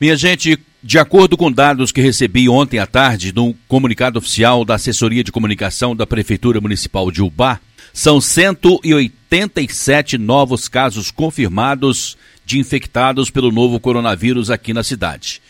Minha 0.00 0.16
gente, 0.16 0.58
de 0.82 0.98
acordo 0.98 1.36
com 1.36 1.52
dados 1.52 1.92
que 1.92 2.00
recebi 2.00 2.48
ontem 2.48 2.78
à 2.78 2.86
tarde 2.86 3.34
no 3.34 3.54
comunicado 3.68 4.18
oficial 4.18 4.64
da 4.64 4.76
Assessoria 4.76 5.22
de 5.22 5.30
Comunicação 5.30 5.94
da 5.94 6.06
Prefeitura 6.06 6.58
Municipal 6.58 7.10
de 7.10 7.20
Ubá, 7.20 7.60
são 7.92 8.18
187 8.18 10.16
novos 10.16 10.68
casos 10.68 11.10
confirmados 11.10 12.16
de 12.46 12.58
infectados 12.58 13.28
pelo 13.28 13.52
novo 13.52 13.78
coronavírus 13.78 14.50
aqui 14.50 14.72
na 14.72 14.82
cidade. 14.82 15.42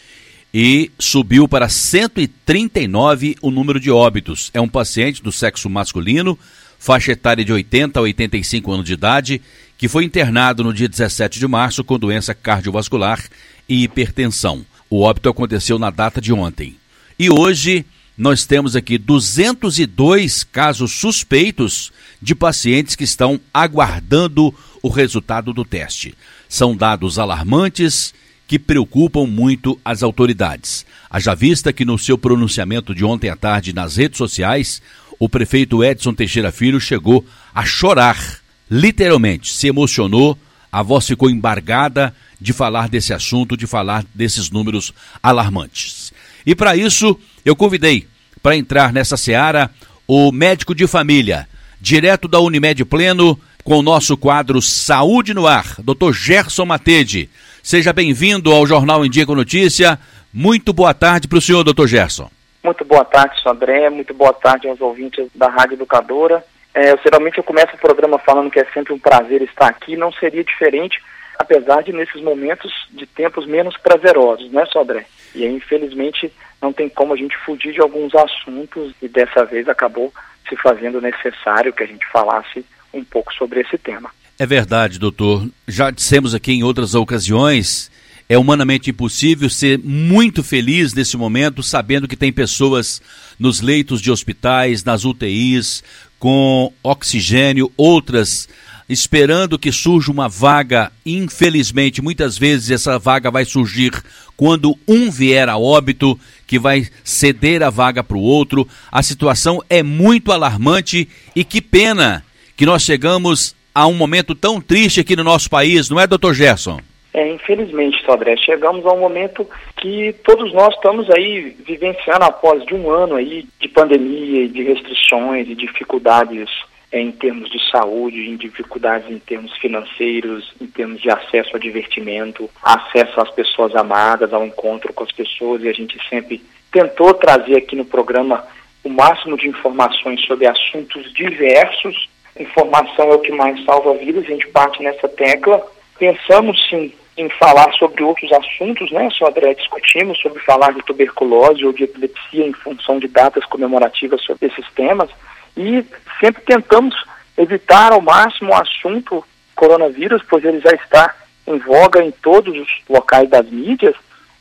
E 0.52 0.90
subiu 0.98 1.46
para 1.46 1.68
139 1.68 3.36
o 3.40 3.52
número 3.52 3.78
de 3.78 3.92
óbitos. 3.92 4.50
É 4.52 4.60
um 4.60 4.68
paciente 4.68 5.22
do 5.22 5.30
sexo 5.30 5.70
masculino, 5.70 6.36
faixa 6.76 7.12
etária 7.12 7.44
de 7.44 7.52
80 7.52 8.00
a 8.00 8.02
85 8.02 8.72
anos 8.72 8.84
de 8.84 8.94
idade, 8.94 9.40
que 9.80 9.88
foi 9.88 10.04
internado 10.04 10.62
no 10.62 10.74
dia 10.74 10.86
17 10.86 11.38
de 11.38 11.48
março 11.48 11.82
com 11.82 11.98
doença 11.98 12.34
cardiovascular 12.34 13.18
e 13.66 13.82
hipertensão. 13.82 14.62
O 14.90 15.00
óbito 15.00 15.30
aconteceu 15.30 15.78
na 15.78 15.88
data 15.88 16.20
de 16.20 16.34
ontem. 16.34 16.76
E 17.18 17.30
hoje 17.30 17.86
nós 18.14 18.44
temos 18.44 18.76
aqui 18.76 18.98
202 18.98 20.44
casos 20.44 20.92
suspeitos 20.92 21.90
de 22.20 22.34
pacientes 22.34 22.94
que 22.94 23.04
estão 23.04 23.40
aguardando 23.54 24.54
o 24.82 24.90
resultado 24.90 25.50
do 25.50 25.64
teste. 25.64 26.14
São 26.46 26.76
dados 26.76 27.18
alarmantes 27.18 28.12
que 28.46 28.58
preocupam 28.58 29.26
muito 29.26 29.80
as 29.82 30.02
autoridades. 30.02 30.84
Haja 31.08 31.34
vista 31.34 31.72
que 31.72 31.86
no 31.86 31.98
seu 31.98 32.18
pronunciamento 32.18 32.94
de 32.94 33.02
ontem 33.02 33.30
à 33.30 33.36
tarde 33.36 33.72
nas 33.72 33.96
redes 33.96 34.18
sociais, 34.18 34.82
o 35.18 35.26
prefeito 35.26 35.82
Edson 35.82 36.12
Teixeira 36.12 36.52
Filho 36.52 36.78
chegou 36.78 37.24
a 37.54 37.64
chorar, 37.64 38.39
literalmente, 38.70 39.52
se 39.52 39.66
emocionou, 39.66 40.38
a 40.70 40.82
voz 40.82 41.06
ficou 41.06 41.28
embargada 41.28 42.14
de 42.40 42.52
falar 42.52 42.88
desse 42.88 43.12
assunto, 43.12 43.56
de 43.56 43.66
falar 43.66 44.04
desses 44.14 44.50
números 44.50 44.94
alarmantes. 45.22 46.12
E 46.46 46.54
para 46.54 46.76
isso, 46.76 47.18
eu 47.44 47.56
convidei 47.56 48.06
para 48.42 48.56
entrar 48.56 48.92
nessa 48.92 49.16
seara 49.16 49.70
o 50.06 50.32
médico 50.32 50.74
de 50.74 50.86
família, 50.86 51.48
direto 51.80 52.26
da 52.26 52.40
Unimed 52.40 52.84
Pleno, 52.84 53.38
com 53.62 53.78
o 53.78 53.82
nosso 53.82 54.16
quadro 54.16 54.62
Saúde 54.62 55.34
no 55.34 55.46
Ar, 55.46 55.76
Dr. 55.78 56.12
Gerson 56.12 56.64
Matede. 56.64 57.28
Seja 57.62 57.92
bem-vindo 57.92 58.50
ao 58.50 58.66
Jornal 58.66 59.04
com 59.04 59.34
Notícia. 59.34 59.98
Muito 60.32 60.72
boa 60.72 60.94
tarde 60.94 61.28
para 61.28 61.38
o 61.38 61.40
senhor, 61.42 61.62
Dr. 61.62 61.86
Gerson. 61.86 62.30
Muito 62.62 62.84
boa 62.84 63.04
tarde, 63.04 63.36
André. 63.46 63.90
Muito 63.90 64.14
boa 64.14 64.32
tarde 64.32 64.68
aos 64.68 64.80
ouvintes 64.80 65.26
da 65.34 65.48
Rádio 65.48 65.74
Educadora. 65.74 66.44
É, 66.74 66.92
eu, 66.92 66.98
geralmente 67.02 67.38
eu 67.38 67.44
começo 67.44 67.74
o 67.74 67.80
programa 67.80 68.18
falando 68.18 68.50
que 68.50 68.60
é 68.60 68.64
sempre 68.72 68.92
um 68.92 68.98
prazer 68.98 69.42
estar 69.42 69.68
aqui. 69.68 69.96
Não 69.96 70.12
seria 70.12 70.44
diferente 70.44 71.00
apesar 71.40 71.82
de 71.82 71.90
nesses 71.90 72.20
momentos 72.20 72.70
de 72.90 73.06
tempos 73.06 73.46
menos 73.46 73.74
prazerosos, 73.78 74.52
né, 74.52 74.62
Sodré? 74.66 75.06
E 75.34 75.42
aí, 75.42 75.54
infelizmente, 75.54 76.30
não 76.60 76.70
tem 76.70 76.86
como 76.86 77.14
a 77.14 77.16
gente 77.16 77.34
fugir 77.46 77.72
de 77.72 77.80
alguns 77.80 78.14
assuntos 78.14 78.92
e 79.00 79.08
dessa 79.08 79.46
vez 79.46 79.66
acabou 79.66 80.12
se 80.46 80.54
fazendo 80.56 81.00
necessário 81.00 81.72
que 81.72 81.82
a 81.82 81.86
gente 81.86 82.06
falasse 82.12 82.62
um 82.92 83.02
pouco 83.02 83.32
sobre 83.32 83.60
esse 83.60 83.78
tema. 83.78 84.10
É 84.38 84.44
verdade, 84.44 84.98
doutor. 84.98 85.48
Já 85.66 85.90
dissemos 85.90 86.34
aqui 86.34 86.52
em 86.52 86.62
outras 86.62 86.94
ocasiões, 86.94 87.90
é 88.28 88.36
humanamente 88.36 88.90
impossível 88.90 89.48
ser 89.48 89.78
muito 89.78 90.44
feliz 90.44 90.92
nesse 90.92 91.16
momento, 91.16 91.62
sabendo 91.62 92.06
que 92.06 92.16
tem 92.16 92.30
pessoas 92.30 93.00
nos 93.38 93.62
leitos 93.62 94.00
de 94.02 94.10
hospitais, 94.10 94.84
nas 94.84 95.06
UTIs, 95.06 95.82
com 96.20 96.72
oxigênio, 96.84 97.72
outras 97.76 98.48
esperando 98.90 99.56
que 99.56 99.70
surja 99.70 100.10
uma 100.10 100.28
vaga. 100.28 100.92
Infelizmente, 101.06 102.02
muitas 102.02 102.36
vezes 102.36 102.70
essa 102.70 102.98
vaga 102.98 103.30
vai 103.30 103.44
surgir 103.44 103.92
quando 104.36 104.76
um 104.86 105.10
vier 105.10 105.48
a 105.48 105.56
óbito, 105.56 106.18
que 106.46 106.58
vai 106.58 106.88
ceder 107.04 107.62
a 107.62 107.70
vaga 107.70 108.02
para 108.02 108.16
o 108.16 108.20
outro. 108.20 108.66
A 108.90 109.02
situação 109.02 109.62
é 109.70 109.82
muito 109.82 110.32
alarmante 110.32 111.08
e 111.36 111.44
que 111.44 111.60
pena 111.60 112.24
que 112.56 112.66
nós 112.66 112.82
chegamos 112.82 113.54
a 113.72 113.86
um 113.86 113.94
momento 113.94 114.34
tão 114.34 114.60
triste 114.60 115.00
aqui 115.00 115.14
no 115.14 115.22
nosso 115.22 115.48
país, 115.48 115.88
não 115.88 116.00
é, 116.00 116.06
doutor 116.06 116.34
Gerson? 116.34 116.80
É, 117.12 117.28
infelizmente, 117.28 118.04
Sodré, 118.04 118.36
chegamos 118.36 118.86
a 118.86 118.92
um 118.92 119.00
momento 119.00 119.48
que 119.76 120.12
todos 120.24 120.52
nós 120.52 120.72
estamos 120.74 121.10
aí 121.10 121.56
vivenciando 121.66 122.24
após 122.24 122.64
de 122.64 122.74
um 122.74 122.88
ano 122.88 123.16
aí 123.16 123.46
de 123.58 123.68
pandemia, 123.68 124.48
de 124.48 124.62
restrições 124.62 125.48
e 125.48 125.54
dificuldades 125.54 126.48
em 126.92 127.10
termos 127.12 127.50
de 127.50 127.58
saúde, 127.70 128.28
em 128.28 128.36
dificuldades 128.36 129.10
em 129.10 129.18
termos 129.18 129.56
financeiros, 129.58 130.52
em 130.60 130.66
termos 130.66 131.00
de 131.00 131.10
acesso 131.10 131.54
a 131.54 131.58
divertimento, 131.58 132.50
acesso 132.62 133.20
às 133.20 133.30
pessoas 133.30 133.74
amadas, 133.76 134.32
ao 134.32 134.44
encontro 134.44 134.92
com 134.92 135.04
as 135.04 135.12
pessoas, 135.12 135.62
e 135.62 135.68
a 135.68 135.72
gente 135.72 135.98
sempre 136.08 136.42
tentou 136.72 137.14
trazer 137.14 137.56
aqui 137.56 137.76
no 137.76 137.84
programa 137.84 138.44
o 138.82 138.88
máximo 138.88 139.36
de 139.36 139.48
informações 139.48 140.24
sobre 140.24 140.46
assuntos 140.46 141.12
diversos. 141.12 142.08
Informação 142.38 143.10
é 143.10 143.14
o 143.14 143.20
que 143.20 143.32
mais 143.32 143.62
salva 143.64 143.94
vidas, 143.94 144.24
a 144.24 144.28
gente 144.28 144.48
bate 144.48 144.82
nessa 144.82 145.08
tecla. 145.08 145.64
Pensamos 146.00 146.58
sim 146.70 146.94
em 147.14 147.28
falar 147.28 147.70
sobre 147.74 148.02
outros 148.02 148.32
assuntos, 148.32 148.90
né? 148.90 149.10
Só 149.10 149.28
André 149.28 149.52
discutimos 149.52 150.18
sobre 150.18 150.42
falar 150.42 150.72
de 150.72 150.82
tuberculose 150.82 151.62
ou 151.62 151.74
de 151.74 151.84
epilepsia 151.84 152.46
em 152.46 152.54
função 152.54 152.98
de 152.98 153.06
datas 153.06 153.44
comemorativas 153.44 154.22
sobre 154.22 154.46
esses 154.46 154.64
temas 154.72 155.10
e 155.54 155.84
sempre 156.18 156.42
tentamos 156.42 156.94
evitar 157.36 157.92
ao 157.92 158.00
máximo 158.00 158.50
o 158.50 158.54
assunto 158.54 159.22
coronavírus, 159.54 160.22
pois 160.26 160.42
ele 160.42 160.60
já 160.60 160.70
está 160.70 161.14
em 161.46 161.58
voga 161.58 162.02
em 162.02 162.10
todos 162.10 162.56
os 162.56 162.68
locais 162.88 163.28
das 163.28 163.50
mídias 163.50 163.94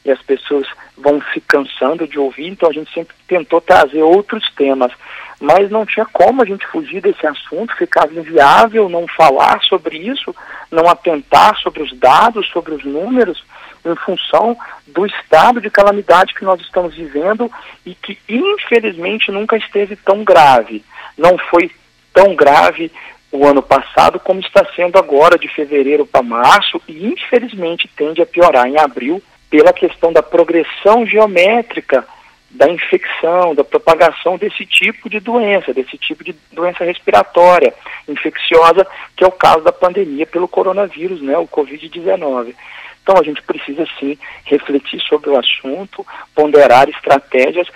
e 0.04 0.12
as 0.12 0.22
pessoas 0.22 0.68
vão 0.98 1.22
se 1.34 1.42
cansando 1.42 2.08
de 2.08 2.20
ouvir, 2.20 2.48
então 2.48 2.70
a 2.70 2.74
gente 2.74 2.94
sempre 2.94 3.16
tentou 3.28 3.62
trazer 3.62 4.02
outros 4.02 4.44
temas, 4.56 4.92
mas 5.40 5.70
não 5.70 5.86
tinha 5.86 6.06
como 6.06 6.42
a 6.42 6.46
gente 6.46 6.66
fugir 6.68 7.02
desse 7.02 7.26
assunto, 7.26 7.76
ficava 7.76 8.14
inviável 8.14 8.90
não 8.90 9.06
falar 9.08 9.62
sobre 9.64 9.98
isso, 9.98 10.36
não 10.72 10.88
atentar 10.88 11.58
sobre 11.58 11.82
os 11.82 11.98
dados, 11.98 12.48
sobre 12.50 12.74
os 12.74 12.84
números, 12.84 13.44
em 13.86 13.96
função 13.96 14.58
do 14.88 15.06
estado 15.06 15.62
de 15.62 15.70
calamidade 15.70 16.34
que 16.34 16.44
nós 16.44 16.60
estamos 16.60 16.94
vivendo 16.94 17.50
e 17.86 17.96
que 17.96 18.18
infelizmente 18.28 19.32
nunca 19.32 19.56
esteve 19.56 19.96
tão 19.96 20.24
grave. 20.24 20.84
Não 21.18 21.38
foi 21.38 21.72
tão 22.14 22.36
grave 22.36 22.92
o 23.32 23.46
ano 23.46 23.62
passado 23.62 24.20
como 24.20 24.40
está 24.40 24.66
sendo 24.76 24.98
agora, 24.98 25.38
de 25.38 25.48
fevereiro 25.48 26.06
para 26.06 26.24
março, 26.24 26.82
e 26.88 27.06
infelizmente 27.06 27.90
tende 27.96 28.22
a 28.22 28.26
piorar 28.26 28.68
em 28.68 28.78
abril 28.78 29.22
pela 29.50 29.74
questão 29.74 30.14
da 30.14 30.22
progressão 30.22 31.06
geométrica 31.06 32.06
da 32.52 32.68
infecção, 32.68 33.54
da 33.54 33.64
propagação 33.64 34.38
desse 34.38 34.66
tipo 34.66 35.10
de 35.10 35.20
doença, 35.20 35.74
desse 35.74 35.98
tipo 35.98 36.24
de 36.24 36.36
doença 36.52 36.84
respiratória 36.84 37.74
infecciosa, 38.08 38.88
que 39.16 39.24
é 39.24 39.28
o 39.28 39.32
caso 39.32 39.64
da 39.64 39.72
pandemia 39.72 40.26
pelo 40.26 40.48
coronavírus, 40.48 41.22
né, 41.22 41.38
o 41.38 41.48
Covid-19. 41.48 42.56
Então 43.04 43.18
a 43.20 43.24
gente 43.24 43.42
precisa 43.44 43.86
sim 44.00 44.18
refletir 44.46 45.00
sobre 45.02 45.30
o 45.30 45.38
assunto, 45.38 46.06
ponderar 46.34 46.90
estratégias 46.90 47.68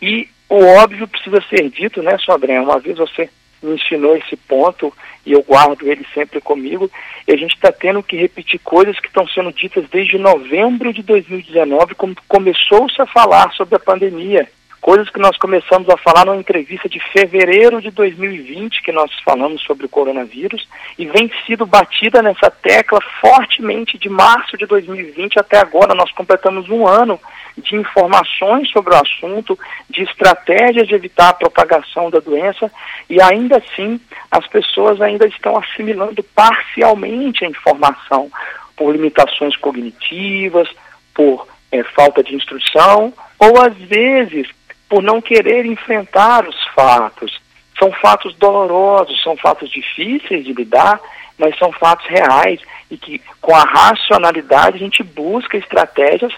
e 0.00 0.28
o 0.48 0.64
óbvio 0.64 1.08
precisa 1.08 1.42
ser 1.48 1.68
dito, 1.70 2.02
né, 2.02 2.16
Sobrinha? 2.18 2.62
Uma 2.62 2.78
vez 2.78 2.98
você 2.98 3.28
me 3.62 3.74
ensinou 3.74 4.16
esse 4.16 4.36
ponto 4.36 4.92
e 5.24 5.32
eu 5.32 5.42
guardo 5.42 5.88
ele 5.88 6.06
sempre 6.12 6.40
comigo. 6.40 6.90
E 7.26 7.32
a 7.32 7.36
gente 7.36 7.54
está 7.54 7.70
tendo 7.70 8.02
que 8.02 8.16
repetir 8.16 8.60
coisas 8.60 8.98
que 8.98 9.06
estão 9.06 9.26
sendo 9.28 9.52
ditas 9.52 9.84
desde 9.90 10.18
novembro 10.18 10.92
de 10.92 11.02
2019, 11.02 11.94
quando 11.94 12.16
começou-se 12.28 13.00
a 13.00 13.06
falar 13.06 13.52
sobre 13.52 13.76
a 13.76 13.80
pandemia 13.80 14.48
coisas 14.82 15.08
que 15.08 15.20
nós 15.20 15.38
começamos 15.38 15.88
a 15.88 15.96
falar 15.96 16.26
numa 16.26 16.36
entrevista 16.36 16.88
de 16.88 16.98
fevereiro 16.98 17.80
de 17.80 17.90
2020, 17.92 18.82
que 18.82 18.90
nós 18.90 19.12
falamos 19.24 19.62
sobre 19.62 19.86
o 19.86 19.88
coronavírus, 19.88 20.68
e 20.98 21.06
vem 21.06 21.30
sido 21.46 21.64
batida 21.64 22.20
nessa 22.20 22.50
tecla 22.50 22.98
fortemente 23.20 23.96
de 23.96 24.08
março 24.08 24.58
de 24.58 24.66
2020 24.66 25.38
até 25.38 25.58
agora. 25.58 25.94
Nós 25.94 26.10
completamos 26.10 26.68
um 26.68 26.86
ano 26.86 27.18
de 27.56 27.76
informações 27.76 28.70
sobre 28.70 28.94
o 28.94 28.98
assunto, 28.98 29.58
de 29.88 30.02
estratégias 30.02 30.88
de 30.88 30.94
evitar 30.94 31.30
a 31.30 31.34
propagação 31.34 32.10
da 32.10 32.18
doença, 32.18 32.70
e 33.08 33.20
ainda 33.20 33.58
assim 33.58 34.00
as 34.30 34.46
pessoas 34.46 35.00
ainda 35.00 35.26
estão 35.26 35.56
assimilando 35.56 36.22
parcialmente 36.34 37.44
a 37.44 37.48
informação 37.48 38.30
por 38.76 38.92
limitações 38.92 39.56
cognitivas, 39.56 40.68
por 41.14 41.46
é, 41.70 41.82
falta 41.82 42.22
de 42.22 42.34
instrução, 42.34 43.12
ou 43.38 43.60
às 43.60 43.74
vezes 43.74 44.48
por 44.88 45.02
não 45.02 45.20
querer 45.20 45.64
enfrentar 45.64 46.46
os 46.46 46.56
fatos. 46.74 47.40
São 47.78 47.90
fatos 47.92 48.34
dolorosos, 48.36 49.22
são 49.22 49.36
fatos 49.36 49.70
difíceis 49.70 50.44
de 50.44 50.52
lidar, 50.52 51.00
mas 51.38 51.56
são 51.58 51.72
fatos 51.72 52.06
reais 52.06 52.60
e 52.90 52.96
que 52.96 53.20
com 53.40 53.54
a 53.54 53.64
racionalidade 53.64 54.76
a 54.76 54.78
gente 54.78 55.02
busca 55.02 55.56
estratégias 55.56 56.32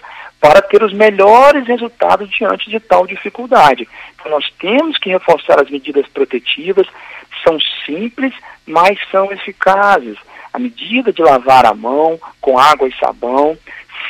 para 0.45 0.61
ter 0.61 0.83
os 0.83 0.93
melhores 0.93 1.67
resultados 1.67 2.29
diante 2.29 2.69
de 2.69 2.79
tal 2.79 3.07
dificuldade. 3.07 3.89
Então 4.15 4.31
nós 4.31 4.45
temos 4.59 4.99
que 4.99 5.09
reforçar 5.09 5.59
as 5.59 5.71
medidas 5.71 6.07
protetivas, 6.09 6.87
são 7.43 7.57
simples, 7.87 8.35
mas 8.67 8.99
são 9.11 9.33
eficazes. 9.33 10.19
A 10.53 10.59
medida 10.59 11.15
de 11.15 11.23
lavar 11.23 11.65
a 11.65 11.73
mão 11.73 12.21
com 12.43 12.59
água 12.59 12.87
e 12.87 12.95
sabão, 12.99 13.57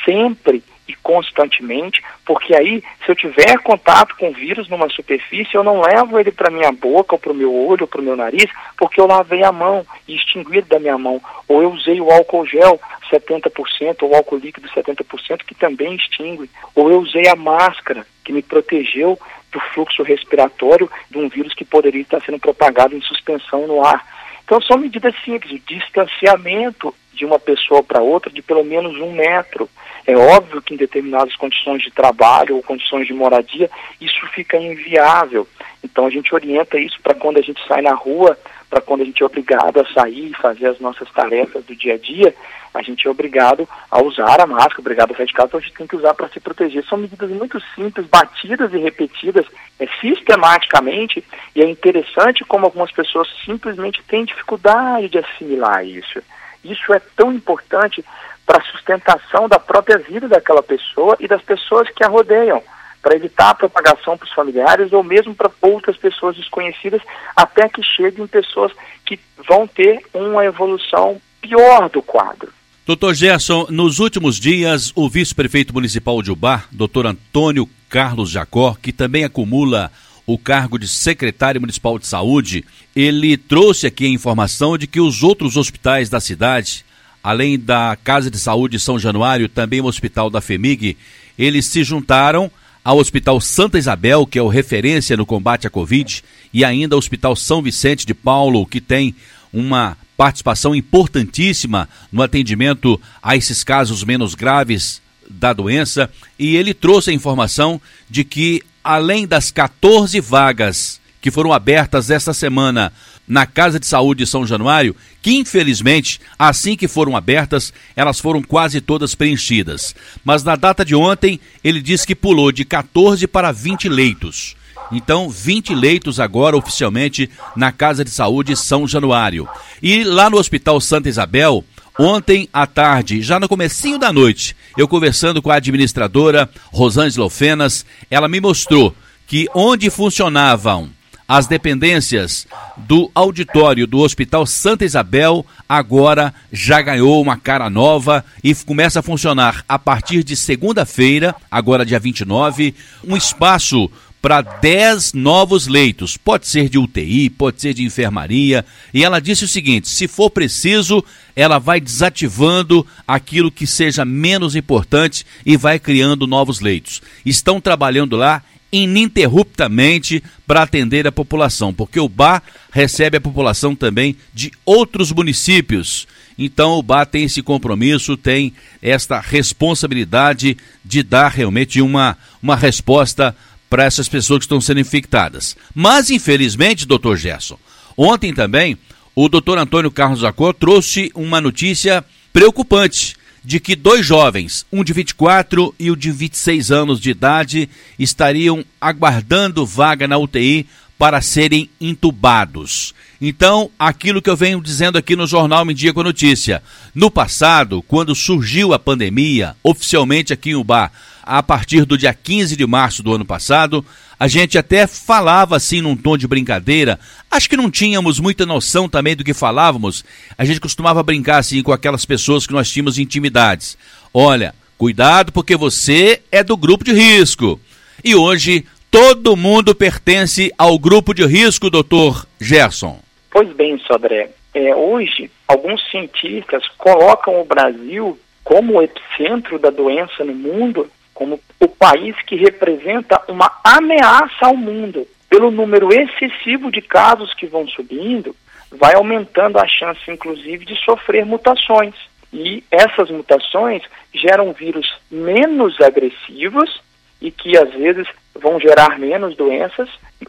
sempre 0.05 0.61
e 0.87 0.95
constantemente, 0.97 2.03
porque 2.25 2.55
aí, 2.55 2.83
se 3.05 3.11
eu 3.11 3.15
tiver 3.15 3.59
contato 3.59 4.15
com 4.17 4.29
o 4.29 4.33
vírus 4.33 4.69
numa 4.69 4.89
superfície, 4.89 5.55
eu 5.55 5.65
não 5.65 5.81
levo 5.81 6.19
ele 6.19 6.31
para 6.31 6.51
minha 6.51 6.71
boca, 6.71 7.15
ou 7.15 7.19
para 7.19 7.33
o 7.33 7.35
meu 7.35 7.55
olho, 7.55 7.83
ou 7.83 7.89
para 7.89 8.01
o 8.01 8.05
meu 8.05 8.17
nariz, 8.17 8.47
porque 8.77 9.01
eu 9.01 9.07
lavei 9.07 9.43
a 9.43 9.53
mão 9.53 9.87
e 10.07 10.15
extingui 10.15 10.61
da 10.63 10.79
minha 10.79 10.99
mão, 10.99 11.21
ou 11.49 11.63
eu 11.63 11.73
usei 11.73 12.01
o 12.01 12.11
álcool 12.11 12.47
gel 12.47 12.81
70%, 13.11 14.03
ou 14.03 14.15
álcool 14.15 14.37
líquido 14.37 14.69
70%, 14.69 15.45
que 15.47 15.55
também 15.55 15.95
extingue, 15.95 16.51
ou 16.75 16.91
eu 16.91 17.01
usei 17.01 17.29
a 17.29 17.37
máscara, 17.37 18.07
que 18.23 18.33
me 18.33 18.43
protegeu 18.43 19.19
do 19.53 19.61
fluxo 19.73 20.03
respiratório 20.03 20.91
de 21.11 21.19
um 21.19 21.29
vírus 21.29 21.55
que 21.55 21.65
poderia 21.65 22.03
estar 22.03 22.21
sendo 22.23 22.39
propagado 22.39 22.97
em 22.97 23.01
suspensão 23.01 23.67
no 23.67 23.85
ar. 23.85 24.05
Então 24.45 24.61
são 24.61 24.77
medidas 24.77 25.15
simples, 25.25 25.53
o 25.53 25.59
distanciamento 25.61 26.95
de 27.15 27.25
uma 27.25 27.39
pessoa 27.39 27.83
para 27.83 28.03
outra 28.03 28.31
de 28.31 28.43
pelo 28.43 28.65
menos 28.65 28.97
um 28.97 29.13
metro. 29.13 29.69
É 30.07 30.17
óbvio 30.17 30.61
que 30.61 30.75
em 30.75 30.77
determinadas 30.77 31.35
condições 31.37 31.83
de 31.83 31.91
trabalho 31.91 32.57
ou 32.57 32.63
condições 32.63 33.07
de 33.07 33.15
moradia, 33.15 33.71
isso 34.01 34.27
fica 34.35 34.57
inviável. 34.57 35.49
Então 35.83 36.07
a 36.07 36.11
gente 36.11 36.35
orienta 36.35 36.79
isso 36.79 36.99
para 37.03 37.15
quando 37.15 37.39
a 37.39 37.43
gente 37.43 37.61
sai 37.67 37.81
na 37.81 37.95
rua, 37.95 38.39
para 38.69 38.81
quando 38.81 39.03
a 39.03 39.05
gente 39.05 39.23
é 39.23 39.27
obrigado 39.27 39.81
a 39.81 39.87
sair 39.93 40.31
e 40.31 40.37
fazer 40.37 40.67
as 40.67 40.81
nossas 40.81 41.09
tarefas 41.13 41.65
do 41.65 41.77
dia 41.77 41.95
a 41.95 41.99
dia, 41.99 42.35
a 42.75 42.83
gente 42.83 43.07
é 43.07 43.11
obrigado 43.11 43.69
a 43.89 44.03
usar 44.03 44.41
a 44.41 44.47
máscara, 44.47 44.81
obrigado 44.81 45.13
a 45.13 45.17
sair 45.17 45.27
de 45.27 45.33
casa, 45.33 45.47
então 45.47 45.61
a 45.61 45.63
gente 45.63 45.77
tem 45.77 45.87
que 45.87 45.95
usar 45.95 46.13
para 46.13 46.29
se 46.29 46.41
proteger. 46.41 46.85
São 46.85 46.99
medidas 46.99 47.31
muito 47.31 47.61
simples, 47.75 48.07
batidas 48.07 48.75
e 48.75 48.79
repetidas 48.79 49.47
é, 49.79 49.87
sistematicamente, 50.01 51.23
e 51.55 51.63
é 51.63 51.71
interessante 51.71 52.45
como 52.45 52.65
algumas 52.65 52.91
pessoas 52.91 53.29
simplesmente 53.45 54.03
têm 54.03 54.25
dificuldade 54.25 55.09
de 55.09 55.19
assimilar 55.19 55.87
isso. 55.87 56.21
Isso 56.65 56.93
é 56.93 57.01
tão 57.17 57.33
importante 57.33 58.05
para 58.47 58.59
a 58.59 58.65
sustentação 58.65 59.49
da 59.49 59.59
própria 59.59 59.99
vida 59.99 60.29
daquela 60.29 60.63
pessoa 60.63 61.17
e 61.21 61.29
das 61.29 61.43
pessoas 61.43 61.89
que 61.91 62.05
a 62.05 62.09
rodeiam, 62.09 62.63
para 63.03 63.17
evitar 63.17 63.51
a 63.51 63.55
propagação 63.55 64.17
para 64.17 64.27
os 64.27 64.33
familiares 64.33 64.93
ou 64.93 65.03
mesmo 65.03 65.35
para 65.35 65.51
outras 65.61 65.97
pessoas 65.97 66.37
desconhecidas, 66.37 67.03
até 67.37 67.69
que 67.69 67.83
cheguem 67.83 68.27
pessoas 68.27 68.73
que 69.05 69.19
vão 69.47 69.67
ter 69.67 70.05
uma 70.13 70.45
evolução 70.45 71.21
pior 71.41 71.89
do 71.91 72.03
quadro. 72.03 72.53
Doutor 72.87 73.15
Gerson, 73.15 73.67
nos 73.71 73.99
últimos 73.99 74.39
dias, 74.39 74.93
o 74.95 75.09
vice-prefeito 75.09 75.73
municipal 75.73 76.21
de 76.21 76.31
Ubar, 76.31 76.69
doutor 76.71 77.07
Antônio 77.07 77.69
Carlos 77.89 78.31
Jacó, 78.31 78.77
que 78.81 78.93
também 78.93 79.25
acumula 79.25 79.91
o 80.27 80.39
cargo 80.39 80.79
de 80.79 80.89
secretário 80.89 81.61
municipal 81.61 81.99
de 81.99 82.07
saúde, 82.07 82.65
ele 82.97 83.37
trouxe 83.37 83.87
aqui 83.87 84.07
a 84.07 84.11
informação 84.11 84.79
de 84.79 84.87
que 84.87 85.01
os 85.01 85.23
outros 85.23 85.57
hospitais 85.57 86.09
da 86.09 86.21
cidade, 86.21 86.85
além 87.23 87.59
da 87.59 87.97
Casa 88.03 88.31
de 88.31 88.39
Saúde 88.39 88.81
São 88.81 88.99
Januário, 88.99 89.49
também 89.49 89.81
o 89.81 89.87
Hospital 89.87 90.31
da 90.31 90.41
FEMIG, 90.41 90.97
eles 91.39 91.67
se 91.67 91.85
juntaram 91.85 92.51
ao 92.83 92.99
Hospital 92.99 93.41
Santa 93.41 93.79
Isabel, 93.79 94.27
que 94.27 94.39
é 94.39 94.43
o 94.43 94.49
referência 94.49 95.17
no 95.17 95.27
combate 95.27 95.67
à 95.67 95.71
Covid, 95.71 96.23
e 96.53 96.65
ainda 96.65 96.95
ao 96.95 96.99
Hospital 96.99 97.35
São 97.35 97.63
Vicente 97.63 98.07
de 98.07 98.15
Paulo, 98.15 98.67
que 98.67 98.81
tem 98.81 99.15
uma 99.53 99.97
participação 100.17 100.75
importantíssima 100.75 101.89
no 102.13 102.23
atendimento 102.23 103.01
a 103.23 103.37
esses 103.37 103.65
casos 103.65 104.05
menos 104.05 104.35
graves 104.35 105.03
da 105.29 105.53
doença, 105.53 106.11
e 106.39 106.57
ele 106.57 106.73
trouxe 106.73 107.11
a 107.11 107.15
informação 107.15 107.81
de 108.09 108.23
que 108.23 108.63
além 108.85 109.27
das 109.27 109.51
14 109.51 110.21
vagas 110.21 111.01
que 111.21 111.31
foram 111.31 111.55
abertas 111.55 112.11
esta 112.11 112.35
semana 112.35 112.93
na 113.27 113.47
Casa 113.47 113.81
de 113.81 113.87
Saúde 113.87 114.25
de 114.25 114.31
São 114.31 114.47
Januário, 114.47 114.95
que 115.23 115.33
infelizmente, 115.33 116.21
assim 116.39 116.77
que 116.77 116.87
foram 116.87 117.17
abertas, 117.17 117.73
elas 117.97 118.21
foram 118.21 118.43
quase 118.43 118.83
todas 118.83 119.15
preenchidas. 119.15 119.95
Mas 120.23 120.45
na 120.45 120.55
data 120.55 120.85
de 120.85 120.95
ontem, 120.95 121.41
ele 121.65 121.81
disse 121.81 122.07
que 122.07 122.15
pulou 122.15 122.53
de 122.53 122.67
14 122.67 123.27
para 123.27 123.51
20 123.51 123.89
leitos. 123.89 124.55
Então, 124.93 125.31
20 125.31 125.75
leitos 125.75 126.21
agora 126.21 126.57
oficialmente 126.57 127.31
na 127.57 127.73
Casa 127.73 128.05
de 128.05 128.11
Saúde 128.11 128.55
São 128.55 128.87
Januário. 128.87 129.49
E 129.83 130.05
lá 130.05 130.29
no 130.29 130.37
Hospital 130.37 130.79
Santa 130.79 131.09
Isabel, 131.09 131.65
Ontem 131.99 132.49
à 132.53 132.67
tarde, 132.67 133.23
já 133.23 133.39
no 133.39 133.49
comecinho 133.49 133.99
da 133.99 134.13
noite, 134.13 134.57
eu 134.77 134.89
conversando 134.89 135.41
com 135.41 135.51
a 135.51 135.57
administradora 135.57 136.51
Rosângela 136.73 137.27
Ofenas, 137.27 137.87
ela 138.11 138.29
me 138.29 138.41
mostrou 138.41 138.93
que 139.29 139.49
onde 139.55 139.89
funcionavam 139.91 140.91
as 141.27 141.47
dependências 141.47 142.47
do 142.77 143.11
auditório 143.15 143.87
do 143.87 144.01
Hospital 144.01 144.45
Santa 144.45 144.85
Isabel 144.85 145.47
agora 145.69 146.35
já 146.53 146.83
ganhou 146.83 147.23
uma 147.23 147.37
cara 147.37 147.71
nova 147.71 148.25
e 148.43 148.55
começa 148.55 148.99
a 148.99 149.03
funcionar 149.03 149.65
a 149.69 149.79
partir 149.79 150.23
de 150.25 150.37
segunda-feira, 150.37 151.35
agora 151.51 151.87
dia 151.87 152.01
29, 152.01 152.75
um 153.05 153.17
espaço 153.17 153.89
para 154.25 154.41
10 154.41 155.13
novos 155.13 155.67
leitos. 155.67 156.17
Pode 156.17 156.47
ser 156.47 156.71
de 156.71 156.79
UTI, 156.79 157.29
pode 157.29 157.61
ser 157.61 157.75
de 157.75 157.85
enfermaria. 157.85 158.65
E 158.95 159.05
ela 159.05 159.21
disse 159.21 159.45
o 159.45 159.49
seguinte: 159.49 159.87
se 159.87 160.09
for 160.09 160.31
preciso, 160.31 161.05
ela 161.37 161.59
vai 161.59 161.79
desativando 161.79 162.87
aquilo 163.07 163.53
que 163.53 163.67
seja 163.67 164.03
menos 164.03 164.57
importante 164.57 165.27
e 165.45 165.59
vai 165.59 165.79
criando 165.79 166.27
novos 166.27 166.61
leitos. 166.61 167.03
Estão 167.23 167.61
trabalhando 167.61 168.17
lá 168.17 168.43
ininterruptamente 168.73 170.25
para 170.47 170.63
atender 170.63 171.07
a 171.07 171.13
população, 171.13 171.75
porque 171.75 172.01
o 172.01 172.09
BAR 172.09 172.43
recebe 172.73 173.19
a 173.19 173.21
população 173.21 173.77
também 173.77 174.17
de 174.33 174.51
outros 174.65 175.13
municípios. 175.13 176.09
Então 176.39 176.79
o 176.79 176.83
BAR 176.83 177.05
tem 177.05 177.25
esse 177.25 177.43
compromisso, 177.43 178.17
tem 178.17 178.55
esta 178.81 179.21
responsabilidade 179.21 180.57
de 180.83 181.03
dar 181.03 181.29
realmente 181.29 181.83
uma, 181.83 182.17
uma 182.43 182.57
resposta 182.57 183.37
para 183.75 183.83
essas 183.83 184.09
pessoas 184.09 184.39
que 184.39 184.45
estão 184.45 184.61
sendo 184.61 184.79
infectadas. 184.79 185.57
Mas, 185.75 186.09
infelizmente, 186.09 186.87
doutor 186.87 187.17
Gerson, 187.17 187.59
ontem 187.97 188.33
também 188.33 188.79
o 189.17 189.29
doutor 189.29 189.59
Antônio 189.59 189.91
Carlos 189.91 190.21
Jacó 190.21 190.53
trouxe 190.53 191.11
uma 191.13 191.41
notícia 191.41 192.05
preocupante 192.33 193.17
de 193.45 193.59
que 193.59 193.75
dois 193.75 194.07
jovens, 194.07 194.65
um 194.73 194.85
de 194.85 194.93
24 194.93 195.75
e 195.77 195.91
o 195.91 195.97
de 195.97 196.13
26 196.13 196.71
anos 196.71 197.01
de 197.01 197.11
idade, 197.11 197.69
estariam 197.99 198.65
aguardando 198.81 199.67
vaga 199.67 200.07
na 200.07 200.19
UTI 200.19 200.69
para 200.97 201.21
serem 201.21 201.69
intubados. 201.81 202.95
Então, 203.21 203.73
aquilo 203.77 204.23
que 204.23 204.31
eu 204.31 204.37
venho 204.37 204.61
dizendo 204.61 204.99
aqui 204.99 205.17
no 205.17 205.27
jornal 205.27 205.65
Me 205.65 205.75
Dia 205.75 205.93
com 205.93 206.01
a 206.01 206.05
Notícia. 206.05 206.63
No 206.95 207.11
passado, 207.11 207.83
quando 207.83 208.15
surgiu 208.15 208.73
a 208.73 208.79
pandemia, 208.79 209.57
oficialmente 209.65 210.33
aqui 210.33 210.51
em 210.51 210.55
Ubá, 210.55 210.93
a 211.27 211.43
partir 211.43 211.85
do 211.85 211.97
dia 211.97 212.13
15 212.13 212.57
de 212.57 212.67
março 212.67 213.03
do 213.03 213.15
ano 213.15 213.25
passado, 213.25 213.85
a 214.19 214.29
gente 214.29 214.57
até 214.57 214.87
falava 214.87 215.57
assim 215.57 215.81
num 215.81 215.97
tom 215.97 216.17
de 216.17 216.27
brincadeira. 216.27 216.99
Acho 217.31 217.49
que 217.49 217.57
não 217.57 217.71
tínhamos 217.71 218.21
muita 218.21 218.47
noção 218.47 218.89
também 218.89 219.17
do 219.17 219.25
que 219.25 219.35
falávamos. 219.35 220.05
A 220.37 220.45
gente 220.45 220.61
costumava 220.61 221.03
brincar 221.03 221.39
assim 221.39 221.63
com 221.63 221.73
aquelas 221.73 222.05
pessoas 222.05 222.47
que 222.47 222.53
nós 222.53 222.71
tínhamos 222.71 222.99
intimidades. 222.99 223.77
Olha, 224.13 224.55
cuidado 224.79 225.33
porque 225.33 225.57
você 225.57 226.21
é 226.31 226.45
do 226.45 226.57
grupo 226.57 226.85
de 226.85 226.93
risco. 226.93 227.59
E 228.05 228.15
hoje 228.15 228.65
todo 228.91 229.37
mundo 229.37 229.75
pertence 229.75 230.53
ao 230.57 230.79
grupo 230.79 231.15
de 231.15 231.25
risco, 231.27 231.71
doutor 231.71 232.27
Gerson. 232.41 233.01
Pois 233.31 233.49
bem, 233.55 233.79
Sodré. 233.79 234.31
É, 234.55 234.75
hoje, 234.77 235.29
alguns 235.49 235.83
cientistas 235.91 236.63
colocam 236.79 237.41
o 237.41 237.45
Brasil 237.45 238.17
como 238.45 238.75
o 238.75 238.83
epicentro 238.83 239.59
da 239.59 239.71
doença 239.71 240.23
no 240.23 240.35
mundo 240.35 240.89
como 241.15 241.41
o 241.61 241.69
país 241.69 242.17
que 242.27 242.35
representa 242.35 243.23
uma 243.29 243.51
ameaça 243.63 244.47
ao 244.47 244.57
mundo. 244.57 245.07
Pelo 245.31 245.51
número 245.51 245.89
excessivo 245.93 246.71
de 246.71 246.83
casos 246.83 247.33
que 247.35 247.47
vão 247.47 247.67
subindo, 247.69 248.37
vai 248.71 248.95
aumentando 248.95 249.59
a 249.59 249.67
chance, 249.67 250.11
inclusive, 250.11 250.65
de 250.65 250.77
sofrer 250.85 251.25
mutações. 251.25 251.95
E 252.33 252.63
essas 252.71 253.11
mutações 253.11 253.83
geram 254.13 254.53
vírus 254.53 254.87
menos 255.11 255.81
agressivos 255.81 256.83
e 257.21 257.31
que 257.31 257.57
às 257.57 257.73
vezes 257.73 258.07
vão 258.35 258.59
gerar 258.61 258.99
menos 258.99 259.37
doenças 259.37 259.89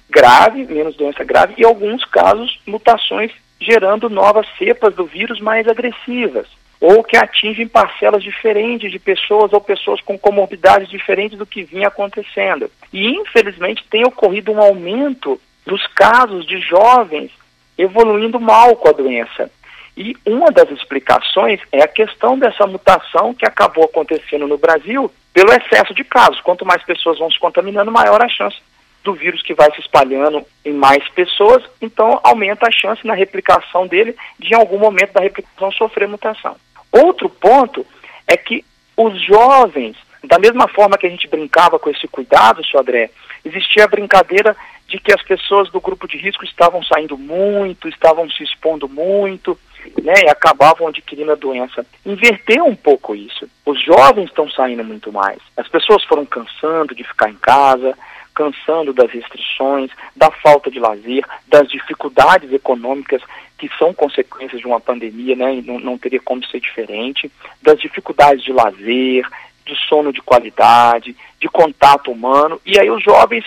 graves, 0.09 0.69
menos 0.69 0.95
doença 0.95 1.23
grave, 1.23 1.55
e 1.57 1.65
alguns 1.65 2.05
casos 2.05 2.59
mutações 2.65 3.31
gerando 3.59 4.09
novas 4.09 4.47
cepas 4.57 4.93
do 4.95 5.05
vírus 5.05 5.39
mais 5.39 5.67
agressivas 5.67 6.47
ou 6.87 7.03
que 7.03 7.17
atingem 7.17 7.67
parcelas 7.67 8.21
diferentes 8.21 8.91
de 8.91 8.99
pessoas 8.99 9.51
ou 9.51 9.59
pessoas 9.59 9.99
com 10.01 10.19
comorbidades 10.19 10.87
diferentes 10.87 11.35
do 11.35 11.43
que 11.43 11.63
vinha 11.63 11.87
acontecendo. 11.87 12.69
E, 12.93 13.07
infelizmente, 13.07 13.83
tem 13.89 14.05
ocorrido 14.05 14.51
um 14.51 14.61
aumento 14.61 15.41
dos 15.65 15.87
casos 15.87 16.45
de 16.45 16.59
jovens 16.59 17.31
evoluindo 17.75 18.39
mal 18.39 18.75
com 18.75 18.87
a 18.87 18.91
doença. 18.91 19.49
E 19.97 20.15
uma 20.23 20.51
das 20.51 20.69
explicações 20.69 21.59
é 21.71 21.81
a 21.81 21.87
questão 21.87 22.37
dessa 22.37 22.67
mutação 22.67 23.33
que 23.33 23.47
acabou 23.47 23.85
acontecendo 23.85 24.47
no 24.47 24.59
Brasil 24.59 25.11
pelo 25.33 25.53
excesso 25.53 25.91
de 25.91 26.03
casos. 26.03 26.39
Quanto 26.41 26.67
mais 26.67 26.83
pessoas 26.83 27.17
vão 27.17 27.31
se 27.31 27.39
contaminando, 27.39 27.91
maior 27.91 28.23
a 28.23 28.29
chance 28.29 28.57
do 29.03 29.13
vírus 29.13 29.41
que 29.41 29.55
vai 29.55 29.73
se 29.73 29.79
espalhando 29.79 30.45
em 30.63 30.73
mais 30.73 31.07
pessoas, 31.09 31.63
então 31.81 32.19
aumenta 32.23 32.67
a 32.67 32.71
chance 32.71 33.05
na 33.07 33.15
replicação 33.15 33.87
dele 33.87 34.15
de 34.37 34.53
em 34.53 34.55
algum 34.55 34.77
momento 34.77 35.13
da 35.13 35.21
replicação 35.21 35.71
sofrer 35.71 36.07
mutação. 36.07 36.55
Outro 37.03 37.29
ponto 37.29 37.85
é 38.27 38.37
que 38.37 38.63
os 38.97 39.21
jovens 39.21 39.95
Da 40.27 40.39
mesma 40.39 40.67
forma 40.67 40.97
que 40.97 41.05
a 41.05 41.09
gente 41.09 41.27
brincava 41.27 41.77
com 41.77 41.89
esse 41.89 42.07
cuidado, 42.07 42.65
senhor 42.65 42.81
André, 42.81 43.11
existia 43.43 43.83
a 43.83 43.87
brincadeira 43.87 44.55
de 44.87 44.99
que 44.99 45.13
as 45.13 45.21
pessoas 45.21 45.69
do 45.71 45.79
grupo 45.79 46.07
de 46.07 46.17
risco 46.17 46.43
estavam 46.43 46.83
saindo 46.83 47.17
muito, 47.17 47.87
estavam 47.87 48.29
se 48.29 48.43
expondo 48.43 48.87
muito, 48.87 49.57
né, 50.03 50.13
e 50.25 50.29
acabavam 50.29 50.87
adquirindo 50.87 51.31
a 51.31 51.35
doença. 51.35 51.85
Inverteu 52.05 52.65
um 52.65 52.75
pouco 52.75 53.15
isso. 53.15 53.47
Os 53.65 53.81
jovens 53.83 54.25
estão 54.25 54.49
saindo 54.49 54.83
muito 54.83 55.11
mais. 55.11 55.39
As 55.55 55.67
pessoas 55.67 56.03
foram 56.03 56.25
cansando 56.25 56.95
de 56.95 57.03
ficar 57.03 57.29
em 57.29 57.35
casa, 57.35 57.95
cansando 58.35 58.93
das 58.93 59.09
restrições, 59.09 59.89
da 60.15 60.29
falta 60.29 60.69
de 60.69 60.79
lazer, 60.79 61.25
das 61.47 61.67
dificuldades 61.69 62.51
econômicas 62.51 63.21
que 63.57 63.69
são 63.79 63.93
consequências 63.93 64.59
de 64.59 64.67
uma 64.67 64.81
pandemia, 64.81 65.35
né, 65.35 65.55
e 65.55 65.61
não, 65.61 65.79
não 65.79 65.97
teria 65.97 66.19
como 66.19 66.45
ser 66.45 66.59
diferente, 66.59 67.31
das 67.61 67.79
dificuldades 67.79 68.43
de 68.43 68.51
lazer, 68.51 69.25
de 69.65 69.75
sono 69.87 70.11
de 70.11 70.21
qualidade, 70.21 71.15
de 71.39 71.47
contato 71.47 72.11
humano, 72.11 72.59
e 72.65 72.77
aí 72.77 72.91
os 72.91 73.01
jovens 73.01 73.45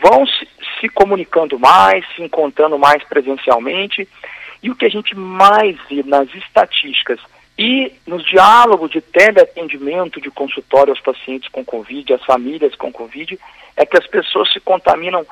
vão 0.00 0.26
se, 0.26 0.46
se 0.78 0.88
comunicando 0.90 1.58
mais, 1.58 2.04
se 2.14 2.22
encontrando 2.22 2.78
mais 2.78 3.02
presencialmente, 3.04 4.06
e 4.62 4.70
o 4.70 4.76
que 4.76 4.84
a 4.84 4.90
gente 4.90 5.16
mais 5.16 5.76
vê 5.88 6.02
nas 6.04 6.32
estatísticas 6.34 7.18
e 7.58 7.92
nos 8.06 8.24
diálogos 8.24 8.92
de 8.92 9.00
teleatendimento 9.00 10.20
de 10.20 10.30
consultório 10.30 10.92
aos 10.92 11.00
pacientes 11.00 11.48
com 11.48 11.64
Covid, 11.64 12.14
às 12.14 12.24
famílias 12.24 12.76
com 12.76 12.92
Covid, 12.92 13.36
é 13.76 13.84
que 13.84 13.98
as 13.98 14.06
pessoas 14.06 14.52
se 14.52 14.60
contaminam 14.60 15.26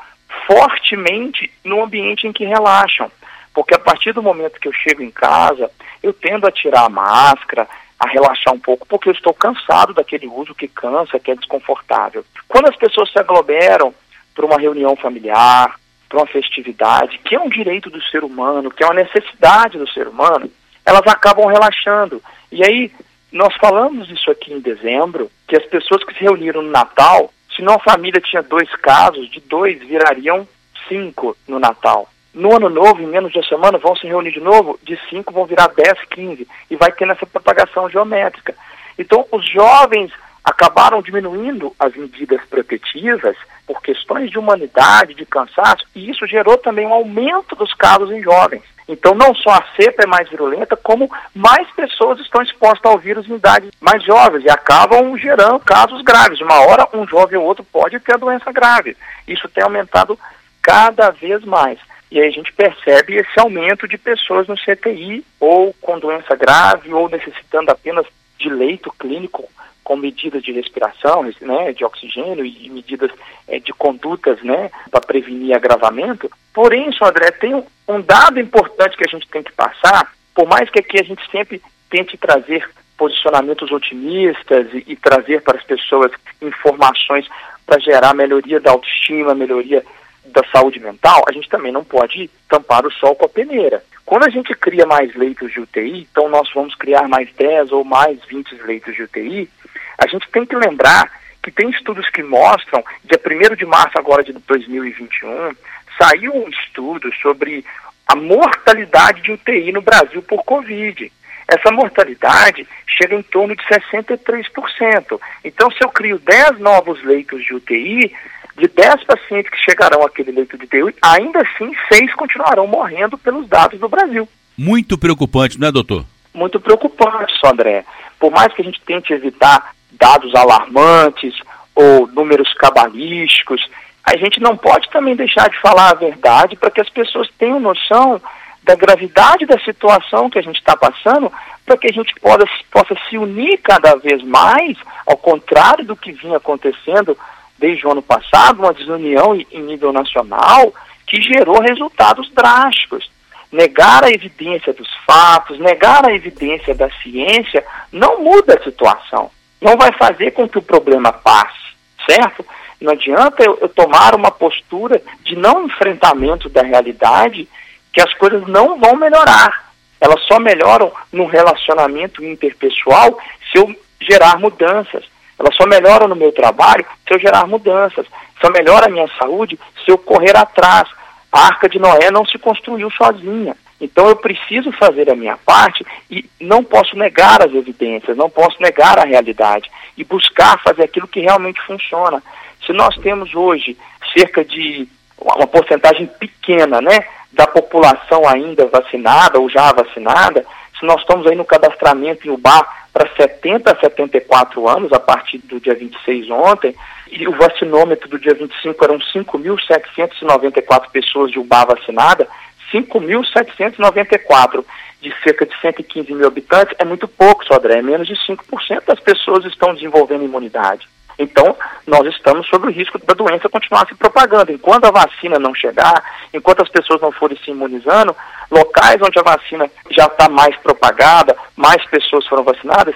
fortemente 0.44 1.48
no 1.62 1.84
ambiente 1.84 2.26
em 2.26 2.32
que 2.32 2.44
relaxam. 2.44 3.10
Porque 3.54 3.74
a 3.74 3.78
partir 3.78 4.12
do 4.12 4.22
momento 4.22 4.58
que 4.58 4.66
eu 4.66 4.72
chego 4.72 5.02
em 5.02 5.10
casa, 5.10 5.70
eu 6.02 6.12
tendo 6.12 6.48
a 6.48 6.50
tirar 6.50 6.86
a 6.86 6.88
máscara, 6.88 7.68
a 7.98 8.08
relaxar 8.08 8.52
um 8.52 8.58
pouco, 8.58 8.86
porque 8.88 9.08
eu 9.08 9.12
estou 9.12 9.32
cansado 9.32 9.94
daquele 9.94 10.26
uso 10.26 10.54
que 10.54 10.66
cansa, 10.66 11.20
que 11.20 11.30
é 11.30 11.36
desconfortável. 11.36 12.24
Quando 12.48 12.68
as 12.68 12.76
pessoas 12.76 13.10
se 13.10 13.18
aglomeram 13.20 13.94
para 14.34 14.44
uma 14.44 14.58
reunião 14.58 14.96
familiar, 14.96 15.78
para 16.08 16.18
uma 16.18 16.26
festividade, 16.26 17.18
que 17.18 17.36
é 17.36 17.40
um 17.40 17.48
direito 17.48 17.88
do 17.88 18.02
ser 18.02 18.24
humano, 18.24 18.70
que 18.70 18.82
é 18.82 18.86
uma 18.86 18.94
necessidade 18.94 19.78
do 19.78 19.88
ser 19.88 20.08
humano, 20.08 20.50
elas 20.86 21.06
acabam 21.06 21.46
relaxando. 21.46 22.22
E 22.50 22.64
aí, 22.64 22.92
nós 23.32 23.52
falamos 23.56 24.08
isso 24.08 24.30
aqui 24.30 24.54
em 24.54 24.60
dezembro, 24.60 25.28
que 25.48 25.56
as 25.56 25.66
pessoas 25.66 26.04
que 26.04 26.14
se 26.14 26.20
reuniram 26.20 26.62
no 26.62 26.70
Natal, 26.70 27.32
se 27.54 27.60
numa 27.60 27.80
família 27.80 28.20
tinha 28.20 28.42
dois 28.42 28.70
casos, 28.76 29.28
de 29.28 29.40
dois 29.40 29.78
virariam 29.80 30.46
cinco 30.88 31.36
no 31.48 31.58
Natal. 31.58 32.08
No 32.32 32.54
ano 32.54 32.68
novo, 32.68 33.02
em 33.02 33.06
menos 33.06 33.32
de 33.32 33.38
uma 33.38 33.48
semana, 33.48 33.78
vão 33.78 33.96
se 33.96 34.06
reunir 34.06 34.30
de 34.30 34.40
novo, 34.40 34.78
de 34.82 34.96
cinco 35.10 35.32
vão 35.32 35.46
virar 35.46 35.68
10, 35.68 36.04
15, 36.10 36.46
e 36.70 36.76
vai 36.76 36.92
tendo 36.92 37.12
essa 37.12 37.26
propagação 37.26 37.88
geométrica. 37.90 38.54
Então, 38.98 39.26
os 39.32 39.48
jovens 39.50 40.12
acabaram 40.44 41.02
diminuindo 41.02 41.74
as 41.78 41.94
medidas 41.96 42.40
protetivas 42.48 43.36
por 43.66 43.82
questões 43.82 44.30
de 44.30 44.38
humanidade, 44.38 45.14
de 45.14 45.26
cansaço, 45.26 45.84
e 45.94 46.08
isso 46.08 46.26
gerou 46.26 46.56
também 46.56 46.86
um 46.86 46.92
aumento 46.92 47.56
dos 47.56 47.74
casos 47.74 48.10
em 48.12 48.22
jovens. 48.22 48.62
Então, 48.88 49.14
não 49.14 49.34
só 49.34 49.50
a 49.50 49.64
cepa 49.74 50.04
é 50.04 50.06
mais 50.06 50.28
virulenta, 50.28 50.76
como 50.76 51.10
mais 51.34 51.68
pessoas 51.72 52.20
estão 52.20 52.40
expostas 52.40 52.90
ao 52.90 52.98
vírus 52.98 53.28
em 53.28 53.34
idades 53.34 53.70
mais 53.80 54.02
jovens 54.04 54.44
e 54.44 54.50
acabam 54.50 55.16
gerando 55.18 55.58
casos 55.58 56.02
graves. 56.02 56.40
Uma 56.40 56.60
hora, 56.60 56.88
um 56.94 57.06
jovem 57.06 57.36
ou 57.36 57.44
outro 57.44 57.64
pode 57.64 57.98
ter 57.98 58.14
a 58.14 58.18
doença 58.18 58.52
grave. 58.52 58.96
Isso 59.26 59.48
tem 59.48 59.64
aumentado 59.64 60.16
cada 60.62 61.10
vez 61.10 61.44
mais. 61.44 61.80
E 62.12 62.20
aí 62.20 62.28
a 62.28 62.30
gente 62.30 62.52
percebe 62.52 63.16
esse 63.16 63.40
aumento 63.40 63.88
de 63.88 63.98
pessoas 63.98 64.46
no 64.46 64.54
CTI, 64.54 65.24
ou 65.40 65.74
com 65.80 65.98
doença 65.98 66.36
grave, 66.36 66.94
ou 66.94 67.08
necessitando 67.08 67.70
apenas 67.70 68.06
de 68.38 68.48
leito 68.48 68.92
clínico 68.96 69.48
com 69.86 69.94
medidas 69.94 70.42
de 70.42 70.50
respiração, 70.50 71.22
né, 71.40 71.72
de 71.72 71.84
oxigênio 71.84 72.44
e 72.44 72.68
medidas 72.68 73.08
é, 73.46 73.60
de 73.60 73.72
condutas, 73.72 74.42
né, 74.42 74.68
para 74.90 75.00
prevenir 75.00 75.54
agravamento. 75.54 76.28
Porém, 76.52 76.90
senhor 76.90 77.10
André, 77.10 77.30
tem 77.30 77.54
um 77.86 78.00
dado 78.00 78.40
importante 78.40 78.96
que 78.96 79.04
a 79.06 79.08
gente 79.08 79.28
tem 79.28 79.44
que 79.44 79.52
passar, 79.52 80.12
por 80.34 80.48
mais 80.48 80.68
que 80.68 80.80
aqui 80.80 80.98
a 80.98 81.04
gente 81.04 81.22
sempre 81.30 81.62
tente 81.88 82.18
trazer 82.18 82.68
posicionamentos 82.98 83.70
otimistas 83.70 84.66
e, 84.74 84.82
e 84.88 84.96
trazer 84.96 85.42
para 85.42 85.56
as 85.56 85.64
pessoas 85.64 86.10
informações 86.42 87.28
para 87.64 87.78
gerar 87.78 88.12
melhoria 88.12 88.58
da 88.58 88.72
autoestima, 88.72 89.36
melhoria 89.36 89.84
da 90.24 90.42
saúde 90.50 90.80
mental, 90.80 91.22
a 91.28 91.32
gente 91.32 91.48
também 91.48 91.70
não 91.70 91.84
pode 91.84 92.28
tampar 92.48 92.84
o 92.84 92.90
sol 92.90 93.14
com 93.14 93.26
a 93.26 93.28
peneira. 93.28 93.84
Quando 94.04 94.24
a 94.24 94.30
gente 94.30 94.52
cria 94.54 94.84
mais 94.84 95.14
leitos 95.14 95.52
de 95.52 95.60
UTI, 95.60 96.08
então 96.10 96.28
nós 96.28 96.50
vamos 96.52 96.74
criar 96.74 97.06
mais 97.06 97.32
10 97.34 97.70
ou 97.70 97.84
mais 97.84 98.18
20 98.24 98.52
leitos 98.62 98.96
de 98.96 99.04
UTI, 99.04 99.48
a 99.98 100.06
gente 100.06 100.28
tem 100.30 100.44
que 100.44 100.56
lembrar 100.56 101.10
que 101.42 101.50
tem 101.50 101.70
estudos 101.70 102.08
que 102.10 102.22
mostram, 102.22 102.84
dia 103.04 103.20
1 103.24 103.54
de 103.54 103.64
março 103.64 103.96
agora 103.98 104.24
de 104.24 104.32
2021, 104.32 105.54
saiu 105.96 106.34
um 106.34 106.48
estudo 106.48 107.12
sobre 107.22 107.64
a 108.06 108.16
mortalidade 108.16 109.22
de 109.22 109.32
UTI 109.32 109.72
no 109.72 109.80
Brasil 109.80 110.22
por 110.22 110.44
Covid. 110.44 111.10
Essa 111.48 111.70
mortalidade 111.70 112.66
chega 112.86 113.14
em 113.14 113.22
torno 113.22 113.54
de 113.54 113.62
63%. 113.64 115.20
Então, 115.44 115.70
se 115.70 115.82
eu 115.82 115.88
crio 115.88 116.18
10 116.18 116.58
novos 116.58 117.02
leitos 117.04 117.44
de 117.44 117.54
UTI, 117.54 118.12
de 118.56 118.68
10 118.68 119.04
pacientes 119.04 119.50
que 119.50 119.58
chegarão 119.58 120.02
àquele 120.02 120.32
leito 120.32 120.58
de 120.58 120.64
UTI, 120.64 120.96
ainda 121.02 121.42
assim, 121.42 121.70
6 121.92 122.14
continuarão 122.14 122.66
morrendo 122.66 123.16
pelos 123.16 123.46
dados 123.48 123.78
do 123.78 123.88
Brasil. 123.88 124.28
Muito 124.58 124.98
preocupante, 124.98 125.60
não 125.60 125.68
é, 125.68 125.72
doutor? 125.72 126.04
Muito 126.34 126.58
preocupante, 126.58 127.34
André. 127.44 127.84
Por 128.18 128.32
mais 128.32 128.52
que 128.52 128.62
a 128.62 128.64
gente 128.64 128.80
tente 128.80 129.12
evitar 129.12 129.75
dados 129.92 130.34
alarmantes 130.34 131.34
ou 131.74 132.06
números 132.08 132.52
cabalísticos, 132.54 133.60
a 134.06 134.16
gente 134.16 134.40
não 134.40 134.56
pode 134.56 134.88
também 134.90 135.16
deixar 135.16 135.50
de 135.50 135.60
falar 135.60 135.90
a 135.90 135.94
verdade 135.94 136.54
para 136.56 136.70
que 136.70 136.80
as 136.80 136.88
pessoas 136.88 137.28
tenham 137.36 137.58
noção 137.58 138.20
da 138.62 138.74
gravidade 138.74 139.46
da 139.46 139.58
situação 139.60 140.30
que 140.30 140.38
a 140.38 140.42
gente 140.42 140.58
está 140.58 140.76
passando, 140.76 141.30
para 141.64 141.76
que 141.76 141.88
a 141.88 141.92
gente 141.92 142.14
possa, 142.20 142.46
possa 142.70 142.96
se 143.08 143.18
unir 143.18 143.58
cada 143.58 143.96
vez 143.96 144.22
mais, 144.22 144.76
ao 145.06 145.16
contrário 145.16 145.84
do 145.84 145.96
que 145.96 146.12
vinha 146.12 146.36
acontecendo 146.36 147.16
desde 147.58 147.86
o 147.86 147.90
ano 147.90 148.02
passado, 148.02 148.60
uma 148.60 148.72
desunião 148.72 149.34
em 149.34 149.62
nível 149.62 149.92
nacional 149.92 150.72
que 151.06 151.20
gerou 151.20 151.60
resultados 151.60 152.30
drásticos. 152.32 153.10
Negar 153.50 154.04
a 154.04 154.10
evidência 154.10 154.72
dos 154.72 154.88
fatos, 155.06 155.58
negar 155.58 156.04
a 156.04 156.12
evidência 156.12 156.74
da 156.74 156.90
ciência, 157.02 157.64
não 157.92 158.22
muda 158.22 158.54
a 158.54 158.64
situação 158.64 159.30
não 159.60 159.76
vai 159.76 159.92
fazer 159.92 160.32
com 160.32 160.48
que 160.48 160.58
o 160.58 160.62
problema 160.62 161.12
passe, 161.12 161.74
certo? 162.08 162.44
Não 162.80 162.92
adianta 162.92 163.42
eu, 163.42 163.58
eu 163.60 163.68
tomar 163.68 164.14
uma 164.14 164.30
postura 164.30 165.02
de 165.24 165.34
não 165.36 165.64
enfrentamento 165.64 166.48
da 166.48 166.62
realidade 166.62 167.48
que 167.92 168.00
as 168.00 168.12
coisas 168.14 168.46
não 168.46 168.78
vão 168.78 168.96
melhorar. 168.96 169.72
Elas 170.00 170.22
só 170.26 170.38
melhoram 170.38 170.92
no 171.10 171.26
relacionamento 171.26 172.22
interpessoal 172.22 173.18
se 173.50 173.58
eu 173.58 173.74
gerar 174.00 174.38
mudanças. 174.38 175.04
Elas 175.38 175.54
só 175.56 175.66
melhoram 175.66 176.06
no 176.06 176.16
meu 176.16 176.32
trabalho 176.32 176.84
se 177.06 177.14
eu 177.14 177.18
gerar 177.18 177.46
mudanças. 177.46 178.06
Só 178.40 178.50
melhora 178.50 178.86
a 178.86 178.90
minha 178.90 179.08
saúde 179.18 179.58
se 179.84 179.90
eu 179.90 179.96
correr 179.96 180.36
atrás. 180.36 180.88
A 181.32 181.46
arca 181.46 181.68
de 181.68 181.78
Noé 181.78 182.10
não 182.10 182.24
se 182.26 182.38
construiu 182.38 182.90
sozinha. 182.90 183.56
Então 183.80 184.08
eu 184.08 184.16
preciso 184.16 184.72
fazer 184.72 185.10
a 185.10 185.16
minha 185.16 185.36
parte 185.36 185.84
e 186.10 186.24
não 186.40 186.64
posso 186.64 186.96
negar 186.96 187.42
as 187.42 187.52
evidências, 187.54 188.16
não 188.16 188.30
posso 188.30 188.60
negar 188.60 188.98
a 188.98 189.04
realidade 189.04 189.70
e 189.96 190.04
buscar 190.04 190.62
fazer 190.62 190.84
aquilo 190.84 191.08
que 191.08 191.20
realmente 191.20 191.60
funciona. 191.62 192.22
Se 192.64 192.72
nós 192.72 192.96
temos 192.98 193.34
hoje 193.34 193.76
cerca 194.12 194.44
de 194.44 194.88
uma 195.18 195.46
porcentagem 195.46 196.06
pequena, 196.06 196.80
né, 196.80 197.06
da 197.32 197.46
população 197.46 198.26
ainda 198.26 198.66
vacinada 198.66 199.38
ou 199.38 199.48
já 199.48 199.72
vacinada, 199.72 200.44
se 200.78 200.84
nós 200.84 201.00
estamos 201.00 201.26
aí 201.26 201.34
no 201.34 201.44
cadastramento 201.44 202.26
em 202.26 202.30
UBA 202.30 202.66
para 202.92 203.08
70 203.14 203.72
a 203.72 203.76
74 203.76 204.68
anos, 204.68 204.92
a 204.92 205.00
partir 205.00 205.38
do 205.38 205.60
dia 205.60 205.74
26 205.74 206.30
ontem, 206.30 206.74
e 207.10 207.26
o 207.28 207.32
vacinômetro 207.32 208.08
do 208.08 208.18
dia 208.18 208.34
25 208.34 208.84
eram 208.84 208.98
5.794 208.98 210.90
pessoas 210.90 211.30
de 211.30 211.38
UBA 211.38 211.66
vacinada, 211.66 212.26
5.794 212.72 214.64
de 215.00 215.14
cerca 215.22 215.46
de 215.46 215.60
115 215.60 216.12
mil 216.12 216.26
habitantes 216.26 216.74
é 216.78 216.84
muito 216.84 217.06
pouco, 217.06 217.44
Sodré, 217.44 217.78
é 217.78 217.82
menos 217.82 218.06
de 218.06 218.14
5% 218.14 218.84
das 218.86 219.00
pessoas 219.00 219.44
estão 219.44 219.74
desenvolvendo 219.74 220.24
imunidade. 220.24 220.88
Então, 221.18 221.56
nós 221.86 222.06
estamos 222.14 222.46
sob 222.46 222.66
o 222.66 222.70
risco 222.70 222.98
da 222.98 223.14
doença 223.14 223.48
continuar 223.48 223.86
se 223.86 223.94
propagando. 223.94 224.52
Enquanto 224.52 224.84
a 224.84 224.90
vacina 224.90 225.38
não 225.38 225.54
chegar, 225.54 226.02
enquanto 226.32 226.62
as 226.62 226.68
pessoas 226.68 227.00
não 227.00 227.10
forem 227.10 227.38
se 227.38 227.50
imunizando, 227.50 228.14
locais 228.50 229.00
onde 229.00 229.18
a 229.18 229.22
vacina 229.22 229.70
já 229.90 230.04
está 230.04 230.28
mais 230.28 230.54
propagada, 230.58 231.36
mais 231.56 231.84
pessoas 231.86 232.26
foram 232.26 232.44
vacinadas, 232.44 232.94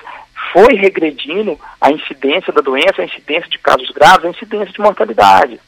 foi 0.53 0.75
regredindo 0.75 1.59
a 1.81 1.91
incidência 1.91 2.53
da 2.53 2.61
doença, 2.61 3.00
a 3.00 3.05
incidência 3.05 3.49
de 3.49 3.59
casos 3.59 3.91
graves, 3.91 4.27
a 4.27 4.31
incidência 4.31 4.73
de 4.73 4.81
mortalidade. 4.81 5.61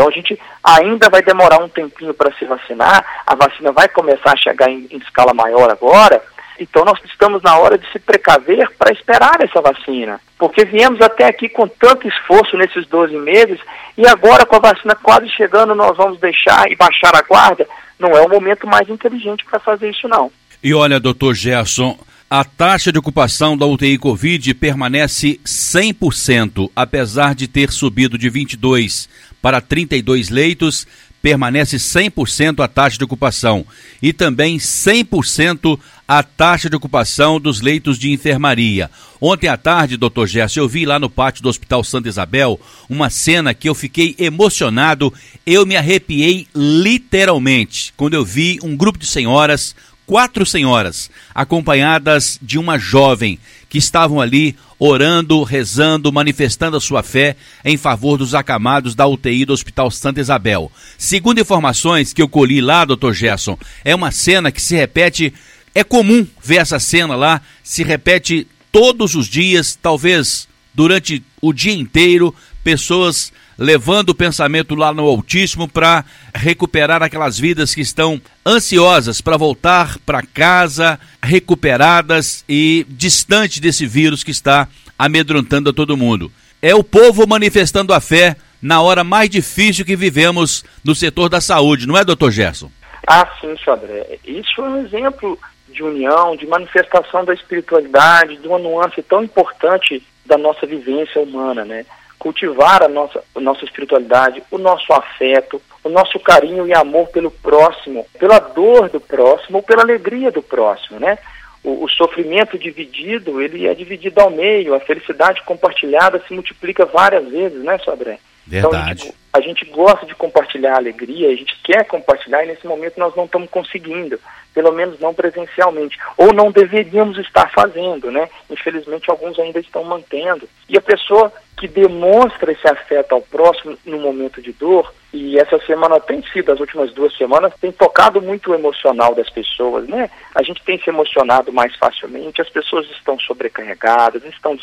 Então 0.00 0.08
a 0.08 0.12
gente 0.12 0.40
ainda 0.64 1.10
vai 1.10 1.20
demorar 1.20 1.62
um 1.62 1.68
tempinho 1.68 2.14
para 2.14 2.32
se 2.32 2.46
vacinar, 2.46 3.04
a 3.26 3.34
vacina 3.34 3.70
vai 3.70 3.86
começar 3.86 4.32
a 4.32 4.36
chegar 4.36 4.70
em, 4.70 4.88
em 4.90 4.96
escala 4.96 5.34
maior 5.34 5.70
agora, 5.70 6.22
Então 6.58 6.86
nós 6.86 6.98
estamos 7.04 7.42
na 7.42 7.58
hora 7.58 7.76
de 7.76 7.86
se 7.92 7.98
precaver 7.98 8.70
para 8.78 8.92
esperar 8.92 9.36
essa 9.42 9.60
vacina. 9.60 10.18
Porque 10.38 10.64
viemos 10.64 11.02
até 11.02 11.26
aqui 11.26 11.50
com 11.50 11.68
tanto 11.68 12.08
esforço 12.08 12.56
nesses 12.56 12.86
12 12.86 13.14
meses 13.18 13.60
e 13.96 14.06
agora 14.06 14.46
com 14.46 14.56
a 14.56 14.70
vacina 14.72 14.94
quase 14.94 15.28
chegando 15.28 15.74
nós 15.74 15.94
vamos 15.98 16.18
deixar 16.18 16.70
e 16.70 16.76
baixar 16.76 17.14
a 17.14 17.20
guarda. 17.20 17.68
Não 17.98 18.16
é 18.16 18.22
o 18.22 18.28
momento 18.28 18.66
mais 18.66 18.88
inteligente 18.88 19.44
para 19.44 19.60
fazer 19.60 19.90
isso 19.90 20.08
não. 20.08 20.32
E 20.62 20.72
olha, 20.72 20.98
doutor 20.98 21.34
Gerson, 21.34 21.98
a 22.30 22.42
taxa 22.42 22.92
de 22.92 22.98
ocupação 22.98 23.56
da 23.56 23.66
UTI 23.66 23.98
Covid 23.98 24.54
permanece 24.54 25.40
100%, 25.44 26.70
apesar 26.76 27.34
de 27.34 27.48
ter 27.48 27.70
subido 27.70 28.16
de 28.16 28.30
22 28.30 29.08
para 29.40 29.60
32 29.60 30.28
leitos, 30.28 30.86
permanece 31.22 31.76
100% 31.76 32.62
a 32.64 32.68
taxa 32.68 32.98
de 32.98 33.04
ocupação 33.04 33.66
e 34.00 34.12
também 34.12 34.56
100% 34.56 35.78
a 36.08 36.22
taxa 36.22 36.68
de 36.68 36.74
ocupação 36.74 37.38
dos 37.38 37.60
leitos 37.60 37.98
de 37.98 38.10
enfermaria. 38.10 38.90
Ontem 39.20 39.48
à 39.48 39.56
tarde, 39.56 39.96
doutor 39.96 40.26
Gerson, 40.26 40.60
eu 40.60 40.68
vi 40.68 40.84
lá 40.84 40.98
no 40.98 41.10
pátio 41.10 41.42
do 41.42 41.48
Hospital 41.48 41.84
Santa 41.84 42.08
Isabel 42.08 42.58
uma 42.88 43.10
cena 43.10 43.54
que 43.54 43.68
eu 43.68 43.74
fiquei 43.74 44.16
emocionado, 44.18 45.12
eu 45.46 45.64
me 45.66 45.76
arrepiei 45.76 46.48
literalmente 46.54 47.92
quando 47.96 48.14
eu 48.14 48.24
vi 48.24 48.58
um 48.62 48.76
grupo 48.76 48.98
de 48.98 49.06
senhoras, 49.06 49.76
quatro 50.10 50.44
senhoras, 50.44 51.08
acompanhadas 51.32 52.36
de 52.42 52.58
uma 52.58 52.76
jovem 52.80 53.38
que 53.68 53.78
estavam 53.78 54.20
ali 54.20 54.56
orando, 54.76 55.40
rezando, 55.44 56.12
manifestando 56.12 56.76
a 56.76 56.80
sua 56.80 57.00
fé 57.00 57.36
em 57.64 57.76
favor 57.76 58.18
dos 58.18 58.34
acamados 58.34 58.96
da 58.96 59.06
UTI 59.06 59.44
do 59.44 59.52
Hospital 59.52 59.88
Santa 59.88 60.20
Isabel. 60.20 60.72
Segundo 60.98 61.40
informações 61.40 62.12
que 62.12 62.20
eu 62.20 62.28
colhi 62.28 62.60
lá, 62.60 62.84
doutor 62.84 63.14
Gerson, 63.14 63.56
é 63.84 63.94
uma 63.94 64.10
cena 64.10 64.50
que 64.50 64.60
se 64.60 64.74
repete, 64.74 65.32
é 65.76 65.84
comum 65.84 66.26
ver 66.42 66.56
essa 66.56 66.80
cena 66.80 67.14
lá, 67.14 67.40
se 67.62 67.84
repete 67.84 68.48
todos 68.72 69.14
os 69.14 69.28
dias, 69.28 69.78
talvez 69.80 70.48
durante 70.74 71.22
o 71.40 71.52
dia 71.52 71.72
inteiro, 71.74 72.34
pessoas 72.64 73.32
levando 73.60 74.08
o 74.08 74.14
pensamento 74.14 74.74
lá 74.74 74.90
no 74.90 75.04
Altíssimo 75.04 75.68
para 75.68 76.02
recuperar 76.34 77.02
aquelas 77.02 77.38
vidas 77.38 77.74
que 77.74 77.82
estão 77.82 78.18
ansiosas 78.44 79.20
para 79.20 79.36
voltar 79.36 79.98
para 79.98 80.22
casa, 80.22 80.98
recuperadas 81.22 82.42
e 82.48 82.86
distante 82.88 83.60
desse 83.60 83.86
vírus 83.86 84.24
que 84.24 84.30
está 84.30 84.66
amedrontando 84.98 85.68
a 85.68 85.74
todo 85.74 85.96
mundo. 85.96 86.32
É 86.62 86.74
o 86.74 86.82
povo 86.82 87.26
manifestando 87.26 87.92
a 87.92 88.00
fé 88.00 88.34
na 88.62 88.80
hora 88.80 89.04
mais 89.04 89.28
difícil 89.28 89.84
que 89.84 89.94
vivemos 89.94 90.64
no 90.82 90.94
setor 90.94 91.28
da 91.28 91.40
saúde, 91.40 91.86
não 91.86 91.96
é, 91.96 92.04
doutor 92.04 92.30
Gerson? 92.30 92.70
Ah, 93.06 93.28
sim, 93.40 93.54
senhor. 93.62 93.80
Isso 94.24 94.60
é 94.60 94.68
um 94.68 94.84
exemplo 94.86 95.38
de 95.68 95.82
união, 95.82 96.34
de 96.34 96.46
manifestação 96.46 97.24
da 97.24 97.34
espiritualidade, 97.34 98.36
de 98.36 98.48
uma 98.48 98.58
nuance 98.58 99.02
tão 99.02 99.22
importante 99.22 100.02
da 100.24 100.38
nossa 100.38 100.66
vivência 100.66 101.20
humana, 101.20 101.64
né? 101.64 101.84
Cultivar 102.20 102.82
a 102.82 102.88
nossa, 102.88 103.24
a 103.34 103.40
nossa 103.40 103.64
espiritualidade, 103.64 104.42
o 104.50 104.58
nosso 104.58 104.92
afeto, 104.92 105.60
o 105.82 105.88
nosso 105.88 106.20
carinho 106.20 106.66
e 106.68 106.74
amor 106.74 107.08
pelo 107.08 107.30
próximo, 107.30 108.06
pela 108.18 108.38
dor 108.38 108.90
do 108.90 109.00
próximo 109.00 109.58
ou 109.58 109.62
pela 109.62 109.82
alegria 109.82 110.30
do 110.30 110.42
próximo, 110.42 111.00
né? 111.00 111.18
O, 111.64 111.84
o, 111.84 111.88
sofrimento 111.88 112.58
dividido, 112.58 113.40
ele 113.40 113.66
é 113.66 113.74
dividido 113.74 114.20
ao 114.20 114.30
meio, 114.30 114.74
a 114.74 114.80
felicidade 114.80 115.42
compartilhada 115.44 116.22
se 116.26 116.32
multiplica 116.32 116.86
várias 116.86 117.26
vezes, 117.26 117.62
né, 117.64 117.78
Sobré? 117.78 118.18
Verdade. 118.46 118.68
Então, 118.76 118.82
a 118.82 118.94
gente, 118.94 119.14
a 119.32 119.40
gente 119.40 119.64
gosta 119.66 120.06
de 120.06 120.14
compartilhar 120.14 120.74
a 120.74 120.78
alegria, 120.78 121.28
a 121.28 121.36
gente 121.36 121.54
quer 121.62 121.84
compartilhar 121.86 122.44
e 122.44 122.48
nesse 122.48 122.66
momento 122.66 122.98
nós 122.98 123.14
não 123.14 123.24
estamos 123.24 123.48
conseguindo, 123.50 124.18
pelo 124.54 124.72
menos 124.72 124.98
não 124.98 125.14
presencialmente, 125.14 125.98
ou 126.16 126.32
não 126.32 126.50
deveríamos 126.50 127.18
estar 127.18 127.50
fazendo, 127.50 128.10
né? 128.10 128.28
Infelizmente 128.50 129.10
alguns 129.10 129.38
ainda 129.38 129.60
estão 129.60 129.84
mantendo. 129.84 130.48
E 130.68 130.76
a 130.76 130.80
pessoa 130.80 131.32
que 131.60 131.68
demonstra 131.68 132.52
esse 132.52 132.66
afeto 132.66 133.14
ao 133.14 133.20
próximo 133.20 133.76
no 133.84 134.00
momento 134.00 134.40
de 134.40 134.50
dor, 134.50 134.94
e 135.12 135.38
essa 135.38 135.58
semana 135.66 136.00
tem 136.00 136.22
sido, 136.32 136.50
as 136.50 136.58
últimas 136.58 136.90
duas 136.94 137.14
semanas, 137.18 137.52
tem 137.60 137.70
tocado 137.70 138.22
muito 138.22 138.50
o 138.50 138.54
emocional 138.54 139.14
das 139.14 139.28
pessoas, 139.28 139.86
né? 139.86 140.08
A 140.34 140.42
gente 140.42 140.62
tem 140.64 140.80
se 140.80 140.88
emocionado 140.88 141.52
mais 141.52 141.76
facilmente, 141.76 142.40
as 142.40 142.48
pessoas 142.48 142.88
estão 142.92 143.20
sobrecarregadas, 143.20 144.24
estão 144.24 144.56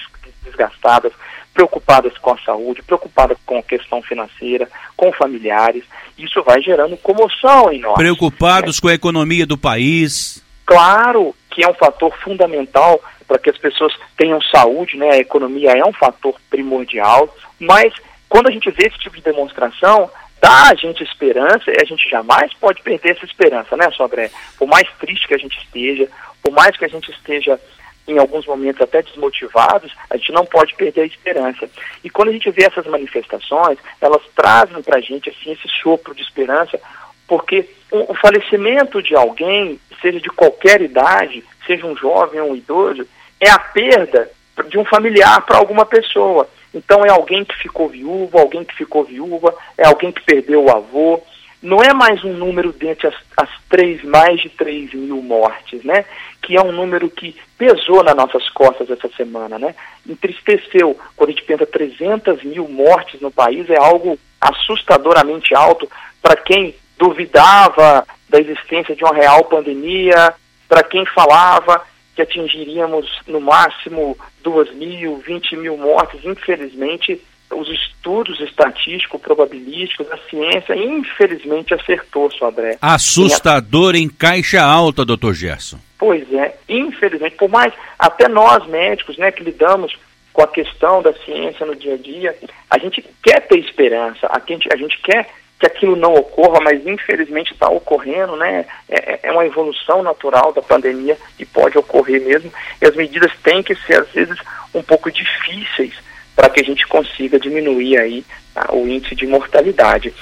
desgastadas, 0.43 1.13
preocupadas 1.53 2.17
com 2.17 2.31
a 2.31 2.37
saúde, 2.39 2.81
preocupadas 2.81 3.37
com 3.45 3.59
a 3.59 3.63
questão 3.63 4.01
financeira, 4.01 4.67
com 4.95 5.13
familiares. 5.13 5.83
Isso 6.17 6.41
vai 6.41 6.63
gerando 6.63 6.97
comoção 6.97 7.71
em 7.71 7.79
nós. 7.79 7.93
Preocupados 7.93 8.77
né? 8.77 8.81
com 8.81 8.87
a 8.87 8.93
economia 8.95 9.45
do 9.45 9.57
país. 9.57 10.43
Claro 10.65 11.35
que 11.57 11.63
é 11.63 11.67
um 11.67 11.73
fator 11.73 12.15
fundamental 12.19 13.01
para 13.27 13.39
que 13.39 13.49
as 13.49 13.57
pessoas 13.57 13.91
tenham 14.15 14.39
saúde, 14.39 14.95
né? 14.95 15.09
A 15.13 15.17
economia 15.17 15.71
é 15.71 15.83
um 15.83 15.91
fator 15.91 16.39
primordial, 16.51 17.35
mas 17.59 17.91
quando 18.29 18.47
a 18.47 18.51
gente 18.51 18.69
vê 18.69 18.85
esse 18.85 18.99
tipo 18.99 19.15
de 19.15 19.23
demonstração, 19.23 20.07
dá 20.39 20.69
a 20.69 20.75
gente 20.75 21.03
esperança 21.03 21.71
e 21.71 21.81
a 21.81 21.83
gente 21.83 22.07
jamais 22.07 22.53
pode 22.53 22.83
perder 22.83 23.15
essa 23.15 23.25
esperança, 23.25 23.75
né, 23.75 23.89
Sobré? 23.89 24.29
Por 24.55 24.67
mais 24.67 24.87
triste 24.99 25.27
que 25.27 25.33
a 25.33 25.39
gente 25.39 25.57
esteja, 25.57 26.07
por 26.43 26.53
mais 26.53 26.77
que 26.77 26.85
a 26.85 26.87
gente 26.87 27.09
esteja 27.09 27.59
em 28.07 28.19
alguns 28.19 28.45
momentos 28.45 28.79
até 28.79 29.01
desmotivados, 29.01 29.91
a 30.11 30.15
gente 30.15 30.31
não 30.31 30.45
pode 30.45 30.75
perder 30.75 31.01
a 31.01 31.05
esperança. 31.05 31.67
E 32.03 32.09
quando 32.11 32.29
a 32.29 32.33
gente 32.33 32.51
vê 32.51 32.65
essas 32.65 32.85
manifestações, 32.85 33.79
elas 33.99 34.21
trazem 34.35 34.79
para 34.83 34.99
a 34.99 35.01
gente 35.01 35.31
assim, 35.31 35.53
esse 35.53 35.67
sopro 35.81 36.13
de 36.13 36.21
esperança, 36.21 36.79
porque 37.27 37.67
o, 37.91 38.13
falecimento 38.15 39.01
de 39.01 39.15
alguém, 39.15 39.79
seja 40.01 40.19
de 40.19 40.29
qualquer 40.29 40.81
idade, 40.81 41.43
seja 41.65 41.85
um 41.85 41.95
jovem 41.95 42.39
ou 42.39 42.51
um 42.51 42.55
idoso, 42.55 43.05
é 43.39 43.49
a 43.49 43.59
perda 43.59 44.29
de 44.69 44.77
um 44.77 44.85
familiar 44.85 45.41
para 45.45 45.57
alguma 45.57 45.85
pessoa. 45.85 46.49
Então 46.73 47.05
é 47.05 47.09
alguém 47.09 47.43
que 47.43 47.55
ficou 47.55 47.89
viúvo, 47.89 48.37
alguém 48.37 48.63
que 48.63 48.75
ficou 48.75 49.03
viúva, 49.03 49.53
é 49.77 49.87
alguém 49.87 50.11
que 50.11 50.21
perdeu 50.21 50.65
o 50.65 50.71
avô. 50.71 51.21
Não 51.61 51.81
é 51.81 51.93
mais 51.93 52.23
um 52.23 52.33
número 52.33 52.71
dentre 52.71 53.07
as, 53.07 53.15
as 53.35 53.49
três, 53.67 54.03
mais 54.03 54.39
de 54.41 54.49
3 54.49 54.93
mil 54.93 55.21
mortes, 55.21 55.83
né? 55.83 56.05
Que 56.41 56.55
é 56.55 56.61
um 56.61 56.71
número 56.71 57.09
que 57.09 57.35
pesou 57.57 58.03
nas 58.03 58.15
nossas 58.15 58.47
costas 58.49 58.89
essa 58.89 59.09
semana, 59.09 59.57
né? 59.57 59.73
Entristeceu. 60.07 60.97
Quando 61.15 61.29
a 61.29 61.33
gente 61.33 61.45
pensa 61.45 61.65
300 61.65 62.43
mil 62.43 62.67
mortes 62.67 63.19
no 63.19 63.31
país, 63.31 63.69
é 63.69 63.77
algo 63.77 64.19
assustadoramente 64.39 65.55
alto 65.55 65.89
para 66.21 66.35
quem 66.35 66.75
duvidava 66.97 68.05
da 68.29 68.39
existência 68.39 68.95
de 68.95 69.03
uma 69.03 69.13
real 69.13 69.43
pandemia, 69.45 70.33
para 70.67 70.83
quem 70.83 71.05
falava 71.05 71.81
que 72.15 72.21
atingiríamos 72.21 73.07
no 73.27 73.39
máximo 73.39 74.17
2 74.43 74.73
mil, 74.75 75.17
20 75.17 75.55
mil 75.57 75.77
mortes, 75.77 76.19
infelizmente 76.25 77.21
os 77.51 77.69
estudos 77.69 78.39
estatísticos, 78.41 79.21
probabilísticos, 79.21 80.11
a 80.11 80.17
ciência, 80.29 80.75
infelizmente 80.75 81.73
acertou, 81.73 82.29
Sodré. 82.31 82.77
Assustador 82.81 83.95
em 83.95 84.09
caixa 84.09 84.61
alta, 84.61 85.05
doutor 85.05 85.33
Gerson. 85.33 85.79
Pois 85.97 86.31
é, 86.33 86.57
infelizmente, 86.67 87.35
por 87.37 87.49
mais 87.49 87.73
até 87.97 88.27
nós 88.27 88.67
médicos, 88.67 89.17
né, 89.17 89.31
que 89.31 89.43
lidamos 89.43 89.97
com 90.33 90.43
a 90.43 90.47
questão 90.47 91.01
da 91.01 91.13
ciência 91.13 91.65
no 91.65 91.75
dia 91.75 91.93
a 91.93 91.97
dia, 91.97 92.37
a 92.69 92.77
gente 92.77 93.03
quer 93.23 93.47
ter 93.47 93.59
esperança, 93.59 94.27
a 94.29 94.39
gente, 94.45 94.67
a 94.71 94.75
gente 94.75 94.99
quer 95.01 95.27
que 95.59 95.65
aquilo 95.65 95.95
não 95.95 96.13
ocorra, 96.13 96.59
mas 96.61 96.85
infelizmente 96.85 97.53
está 97.53 97.67
ocorrendo, 97.69 98.35
né? 98.35 98.65
É, 98.87 99.13
é, 99.13 99.19
é, 99.23 99.31
uma 99.31 99.45
evolução 99.45 100.03
natural 100.03 100.53
da 100.53 100.61
pandemia 100.61 101.17
e 101.39 101.45
pode 101.45 101.77
ocorrer 101.77 102.21
mesmo. 102.21 102.51
E 102.81 102.85
as 102.85 102.95
medidas 102.95 103.31
têm 103.43 103.63
que 103.63 103.75
ser, 103.75 104.01
às 104.01 104.09
vezes, 104.09 104.37
um 104.73 104.83
pouco 104.83 105.11
difíceis 105.11 105.93
para 106.35 106.49
que 106.49 106.59
a 106.59 106.63
gente 106.63 106.85
consiga 106.85 107.39
diminuir 107.39 107.97
aí 107.97 108.23
tá, 108.53 108.67
o 108.71 108.87
índice 108.87 109.15
de 109.15 109.25
mortalidade. 109.25 110.13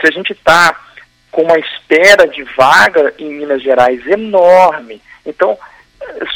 Se 0.00 0.06
a 0.06 0.10
gente 0.10 0.32
está 0.32 0.78
com 1.30 1.42
uma 1.44 1.58
espera 1.58 2.28
de 2.28 2.42
vaga 2.42 3.14
em 3.18 3.32
Minas 3.32 3.62
Gerais 3.62 4.06
enorme, 4.06 5.00
então, 5.24 5.56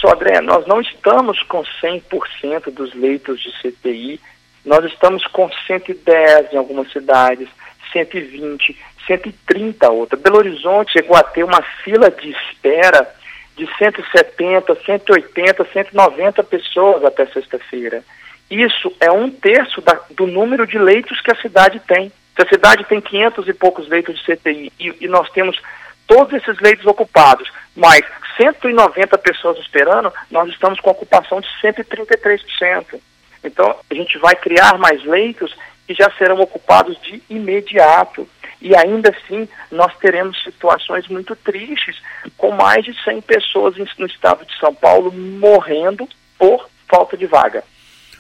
só 0.00 0.14
André, 0.14 0.40
nós 0.40 0.66
não 0.66 0.80
estamos 0.80 1.42
com 1.42 1.62
100% 1.62 2.72
dos 2.72 2.94
leitos 2.94 3.38
de 3.42 3.52
CTI, 3.60 4.18
nós 4.64 4.84
estamos 4.86 5.26
com 5.26 5.50
110 5.66 6.54
em 6.54 6.56
algumas 6.56 6.90
cidades, 6.90 7.48
120, 7.96 8.76
130 9.06 9.90
outra. 9.90 10.18
Belo 10.18 10.38
Horizonte 10.38 10.92
chegou 10.92 11.16
a 11.16 11.22
ter 11.22 11.44
uma 11.44 11.62
fila 11.82 12.10
de 12.10 12.30
espera 12.30 13.08
de 13.56 13.66
170, 13.78 14.74
180, 14.84 15.66
190 15.72 16.42
pessoas 16.44 17.04
até 17.04 17.24
sexta-feira. 17.26 18.04
Isso 18.50 18.94
é 19.00 19.10
um 19.10 19.30
terço 19.30 19.80
da, 19.80 19.98
do 20.10 20.26
número 20.26 20.66
de 20.66 20.78
leitos 20.78 21.20
que 21.20 21.32
a 21.32 21.40
cidade 21.40 21.80
tem. 21.80 22.12
Se 22.36 22.42
a 22.42 22.48
cidade 22.48 22.84
tem 22.84 23.00
500 23.00 23.48
e 23.48 23.54
poucos 23.54 23.88
leitos 23.88 24.16
de 24.16 24.36
CTI 24.36 24.72
e, 24.78 24.94
e 25.00 25.08
nós 25.08 25.30
temos 25.30 25.58
todos 26.06 26.34
esses 26.34 26.60
leitos 26.60 26.86
ocupados, 26.86 27.50
mais 27.74 28.04
190 28.36 29.16
pessoas 29.18 29.58
esperando, 29.58 30.12
nós 30.30 30.48
estamos 30.50 30.78
com 30.80 30.90
ocupação 30.90 31.40
de 31.40 31.48
133%. 31.62 33.00
Então, 33.42 33.74
a 33.90 33.94
gente 33.94 34.18
vai 34.18 34.36
criar 34.36 34.76
mais 34.76 35.02
leitos 35.04 35.56
que 35.86 35.94
já 35.94 36.10
serão 36.18 36.40
ocupados 36.40 36.96
de 37.02 37.22
imediato. 37.30 38.28
e 38.60 38.74
ainda 38.74 39.10
assim 39.10 39.46
nós 39.70 39.94
teremos 39.98 40.42
situações 40.42 41.06
muito 41.08 41.36
tristes, 41.36 41.96
com 42.36 42.52
mais 42.52 42.84
de 42.84 42.92
100 43.04 43.20
pessoas 43.20 43.74
no 43.98 44.06
estado 44.06 44.44
de 44.46 44.58
São 44.58 44.74
Paulo 44.74 45.12
morrendo 45.12 46.08
por 46.38 46.68
falta 46.88 47.16
de 47.16 47.26
vaga. 47.26 47.62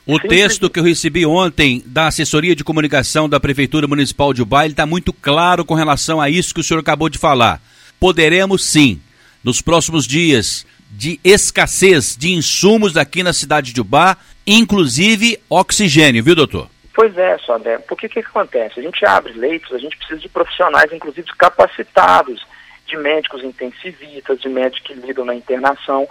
O 0.06 0.20
Sim, 0.20 0.28
texto 0.28 0.70
que 0.70 0.78
eu 0.78 0.84
recebi 0.84 1.26
ontem 1.26 1.82
da 1.84 2.06
assessoria 2.06 2.54
de 2.54 2.62
comunicação 2.62 3.28
da 3.28 3.40
Prefeitura 3.40 3.88
Municipal 3.88 4.32
de 4.32 4.40
Ubaile 4.42 4.72
está 4.72 4.86
muito 4.86 5.12
claro 5.12 5.64
com 5.64 5.74
relação 5.74 6.20
a 6.20 6.30
isso 6.30 6.54
que 6.54 6.60
o 6.60 6.64
senhor 6.64 6.78
acabou 6.78 7.08
de 7.08 7.18
falar. 7.18 7.60
Poderemos 7.98 8.64
sim, 8.64 9.00
nos 9.42 9.60
próximos 9.60 10.06
dias, 10.06 10.64
de 10.90 11.18
escassez 11.24 12.16
de 12.16 12.32
insumos 12.32 12.96
aqui 12.96 13.22
na 13.22 13.32
cidade 13.32 13.72
de 13.72 13.80
Ubá, 13.80 14.16
inclusive 14.46 15.40
oxigênio, 15.50 16.22
viu, 16.22 16.36
doutor? 16.36 16.70
Pois 16.96 17.16
é, 17.18 17.36
Sodé. 17.36 17.76
Porque 17.76 18.06
o 18.06 18.08
que, 18.08 18.22
que 18.22 18.28
acontece? 18.28 18.80
A 18.80 18.82
gente 18.82 19.04
abre 19.04 19.34
leitos, 19.34 19.70
a 19.70 19.78
gente 19.78 19.98
precisa 19.98 20.18
de 20.18 20.30
profissionais, 20.30 20.90
inclusive 20.90 21.28
capacitados, 21.36 22.42
de 22.86 22.96
médicos 22.96 23.44
intensivistas, 23.44 24.40
de 24.40 24.48
médicos 24.48 24.80
que 24.80 24.94
lidam 24.94 25.26
na 25.26 25.34
internação. 25.34 26.08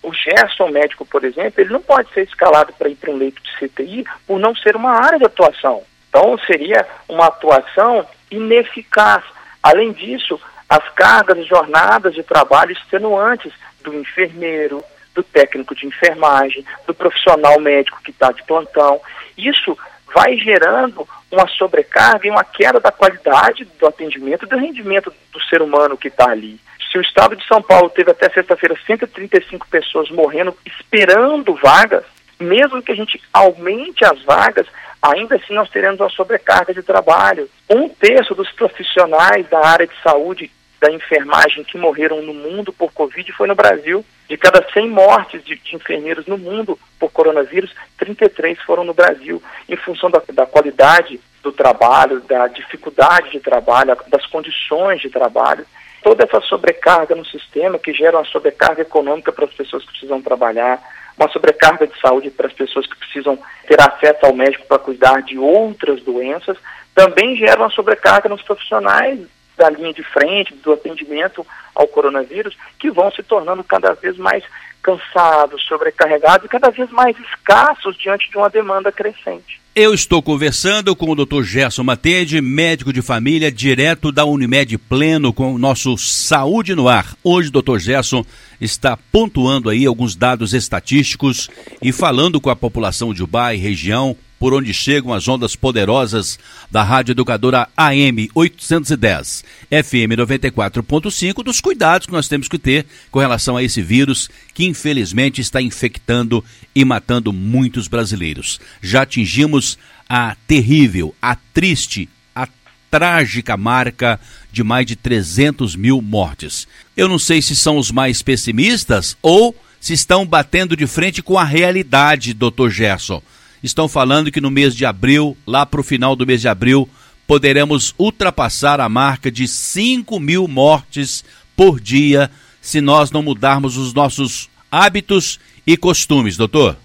O 0.00 0.14
Gerson 0.14 0.68
médico, 0.68 1.04
por 1.04 1.24
exemplo, 1.24 1.60
ele 1.60 1.72
não 1.72 1.82
pode 1.82 2.08
ser 2.12 2.22
escalado 2.22 2.72
para 2.74 2.88
ir 2.88 2.94
para 2.94 3.10
um 3.10 3.16
leito 3.16 3.42
de 3.42 3.50
CTI 3.56 4.06
por 4.28 4.38
não 4.38 4.54
ser 4.54 4.76
uma 4.76 4.92
área 4.92 5.18
de 5.18 5.24
atuação. 5.24 5.82
Então, 6.08 6.38
seria 6.46 6.86
uma 7.08 7.26
atuação 7.26 8.06
ineficaz. 8.30 9.24
Além 9.60 9.90
disso, 9.90 10.40
as 10.68 10.88
cargas 10.90 11.36
e 11.38 11.42
jornadas 11.42 12.14
de 12.14 12.22
trabalho 12.22 12.70
extenuantes 12.70 13.52
do 13.82 13.92
enfermeiro, 13.92 14.84
do 15.16 15.22
técnico 15.24 15.74
de 15.74 15.84
enfermagem, 15.84 16.64
do 16.86 16.94
profissional 16.94 17.58
médico 17.58 18.00
que 18.04 18.12
está 18.12 18.30
de 18.30 18.44
plantão. 18.44 19.00
Isso 19.36 19.76
vai 20.14 20.36
gerando 20.36 21.06
uma 21.30 21.46
sobrecarga 21.46 22.26
e 22.26 22.30
uma 22.30 22.44
queda 22.44 22.80
da 22.80 22.90
qualidade 22.90 23.64
do 23.78 23.86
atendimento 23.86 24.44
e 24.44 24.48
do 24.48 24.58
rendimento 24.58 25.12
do 25.32 25.40
ser 25.42 25.62
humano 25.62 25.96
que 25.96 26.08
está 26.08 26.30
ali. 26.30 26.58
Se 26.90 26.96
o 26.96 27.02
estado 27.02 27.36
de 27.36 27.46
São 27.46 27.60
Paulo 27.60 27.90
teve 27.90 28.10
até 28.10 28.30
sexta-feira 28.30 28.74
135 28.86 29.68
pessoas 29.68 30.10
morrendo 30.10 30.56
esperando 30.64 31.54
vagas, 31.54 32.04
mesmo 32.40 32.82
que 32.82 32.92
a 32.92 32.94
gente 32.94 33.20
aumente 33.32 34.04
as 34.04 34.22
vagas, 34.22 34.66
ainda 35.02 35.36
assim 35.36 35.54
nós 35.54 35.68
teremos 35.68 36.00
uma 36.00 36.08
sobrecarga 36.08 36.72
de 36.72 36.82
trabalho. 36.82 37.48
Um 37.68 37.88
terço 37.88 38.34
dos 38.34 38.50
profissionais 38.52 39.46
da 39.48 39.66
área 39.66 39.86
de 39.86 39.94
saúde 40.02 40.50
da 40.80 40.90
enfermagem 40.90 41.64
que 41.64 41.76
morreram 41.76 42.22
no 42.22 42.32
mundo 42.32 42.72
por 42.72 42.92
Covid 42.92 43.30
foi 43.32 43.48
no 43.48 43.54
Brasil. 43.54 44.04
De 44.28 44.36
cada 44.36 44.62
100 44.72 44.90
mortes 44.90 45.42
de, 45.42 45.56
de, 45.56 45.74
enfermeiros 45.74 46.26
no 46.26 46.36
mundo 46.36 46.78
por 47.00 47.10
coronavírus, 47.10 47.74
33 47.96 48.60
foram 48.62 48.84
no 48.84 48.92
Brasil, 48.92 49.42
em 49.66 49.76
função 49.76 50.10
da, 50.10 50.20
da 50.32 50.44
qualidade 50.44 51.18
do 51.42 51.50
trabalho, 51.50 52.20
da 52.20 52.46
dificuldade 52.46 53.30
de 53.30 53.40
trabalho, 53.40 53.96
das 54.08 54.26
condições 54.26 55.00
de 55.00 55.08
trabalho. 55.08 55.64
Toda 56.02 56.24
essa 56.24 56.40
sobrecarga 56.42 57.14
no 57.14 57.24
sistema 57.24 57.78
que 57.78 57.92
gera 57.92 58.18
uma 58.18 58.24
sobrecarga 58.26 58.82
econômica 58.82 59.32
para 59.32 59.46
as 59.46 59.54
pessoas 59.54 59.82
que 59.84 59.92
precisam 59.92 60.20
trabalhar, 60.20 60.78
uma 61.16 61.28
sobrecarga 61.30 61.86
de 61.86 61.98
saúde 61.98 62.30
para 62.30 62.48
as 62.48 62.52
pessoas 62.52 62.86
que 62.86 62.96
precisam 62.96 63.38
ter 63.66 63.80
acesso 63.80 64.26
ao 64.26 64.34
médico 64.34 64.66
para 64.66 64.78
cuidar 64.78 65.22
de 65.22 65.38
outras 65.38 66.02
doenças, 66.02 66.56
também 66.94 67.34
gera 67.34 67.60
uma 67.60 67.70
sobrecarga 67.70 68.28
nos 68.28 68.42
profissionais 68.42 69.20
da 69.58 69.68
linha 69.68 69.92
de 69.92 70.02
frente, 70.04 70.54
do 70.54 70.72
atendimento 70.72 71.44
ao 71.74 71.86
coronavírus, 71.88 72.56
que 72.78 72.90
vão 72.90 73.10
se 73.10 73.22
tornando 73.22 73.62
cada 73.64 73.92
vez 73.94 74.16
mais 74.16 74.44
cansados, 74.80 75.62
sobrecarregados 75.66 76.46
e 76.46 76.48
cada 76.48 76.70
vez 76.70 76.88
mais 76.90 77.16
escassos 77.18 77.96
diante 77.98 78.30
de 78.30 78.36
uma 78.38 78.48
demanda 78.48 78.90
crescente. 78.90 79.60
Eu 79.74 79.92
estou 79.92 80.22
conversando 80.22 80.96
com 80.96 81.10
o 81.10 81.14
Dr. 81.14 81.42
Gerson 81.42 81.84
Matede, 81.84 82.40
médico 82.40 82.92
de 82.92 83.02
família, 83.02 83.52
direto 83.52 84.10
da 84.10 84.24
Unimed 84.24 84.76
Pleno, 84.78 85.32
com 85.32 85.54
o 85.54 85.58
nosso 85.58 85.96
Saúde 85.98 86.74
no 86.74 86.88
Ar. 86.88 87.14
Hoje, 87.22 87.48
o 87.48 87.62
Dr. 87.62 87.78
Gerson 87.78 88.24
está 88.60 88.96
pontuando 89.12 89.70
aí 89.70 89.86
alguns 89.86 90.16
dados 90.16 90.52
estatísticos 90.54 91.48
e 91.82 91.92
falando 91.92 92.40
com 92.40 92.50
a 92.50 92.56
população 92.56 93.12
de 93.12 93.22
Ubá 93.22 93.54
e 93.54 93.58
região 93.58 94.16
por 94.38 94.54
onde 94.54 94.72
chegam 94.72 95.12
as 95.12 95.26
ondas 95.26 95.56
poderosas 95.56 96.38
da 96.70 96.82
Rádio 96.82 97.12
Educadora 97.12 97.68
AM 97.76 98.30
810, 98.34 99.44
FM 99.68 100.14
94.5, 100.16 101.42
dos 101.42 101.60
cuidados 101.60 102.06
que 102.06 102.12
nós 102.12 102.28
temos 102.28 102.48
que 102.48 102.58
ter 102.58 102.86
com 103.10 103.18
relação 103.18 103.56
a 103.56 103.62
esse 103.62 103.82
vírus 103.82 104.30
que 104.54 104.64
infelizmente 104.64 105.40
está 105.40 105.60
infectando 105.60 106.44
e 106.74 106.84
matando 106.84 107.32
muitos 107.32 107.88
brasileiros. 107.88 108.60
Já 108.80 109.02
atingimos 109.02 109.76
a 110.08 110.36
terrível, 110.46 111.14
a 111.20 111.34
triste, 111.34 112.08
a 112.34 112.48
trágica 112.90 113.56
marca 113.56 114.20
de 114.52 114.62
mais 114.62 114.86
de 114.86 114.96
300 114.96 115.74
mil 115.74 116.00
mortes. 116.00 116.66
Eu 116.96 117.08
não 117.08 117.18
sei 117.18 117.42
se 117.42 117.56
são 117.56 117.76
os 117.76 117.90
mais 117.90 118.22
pessimistas 118.22 119.16
ou 119.20 119.54
se 119.80 119.92
estão 119.92 120.26
batendo 120.26 120.76
de 120.76 120.86
frente 120.86 121.22
com 121.22 121.38
a 121.38 121.44
realidade, 121.44 122.32
doutor 122.34 122.70
Gerson 122.70 123.22
estão 123.62 123.88
falando 123.88 124.30
que 124.30 124.40
no 124.40 124.50
mês 124.50 124.74
de 124.74 124.84
abril, 124.86 125.36
lá 125.46 125.66
para 125.66 125.80
o 125.80 125.84
final 125.84 126.14
do 126.14 126.26
mês 126.26 126.40
de 126.40 126.48
abril, 126.48 126.88
poderemos 127.26 127.94
ultrapassar 127.98 128.80
a 128.80 128.88
marca 128.88 129.30
de 129.30 129.46
5 129.46 130.18
mil 130.18 130.48
mortes 130.48 131.24
por 131.56 131.80
dia 131.80 132.30
se 132.60 132.80
nós 132.80 133.10
não 133.10 133.22
mudarmos 133.22 133.76
os 133.76 133.92
nossos 133.92 134.48
hábitos 134.70 135.38
e 135.66 135.76
costumes, 135.76 136.36
doutor? 136.36 136.76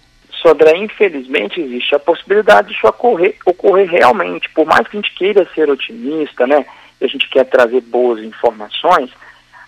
Sodré, 0.42 0.78
infelizmente 0.78 1.62
existe 1.62 1.96
a 1.96 2.00
possibilidade 2.00 2.70
disso 2.70 2.86
ocorrer, 2.86 3.38
ocorrer 3.46 3.90
realmente. 3.90 4.50
Por 4.50 4.66
mais 4.66 4.88
que 4.88 4.98
a 4.98 5.02
gente 5.02 5.14
queira 5.16 5.48
ser 5.56 5.70
otimista, 5.70 6.46
né, 6.46 6.66
a 7.02 7.08
gente 7.08 7.30
quer 7.30 7.46
trazer 7.46 7.82
boas 7.82 8.22
informações, 8.24 9.10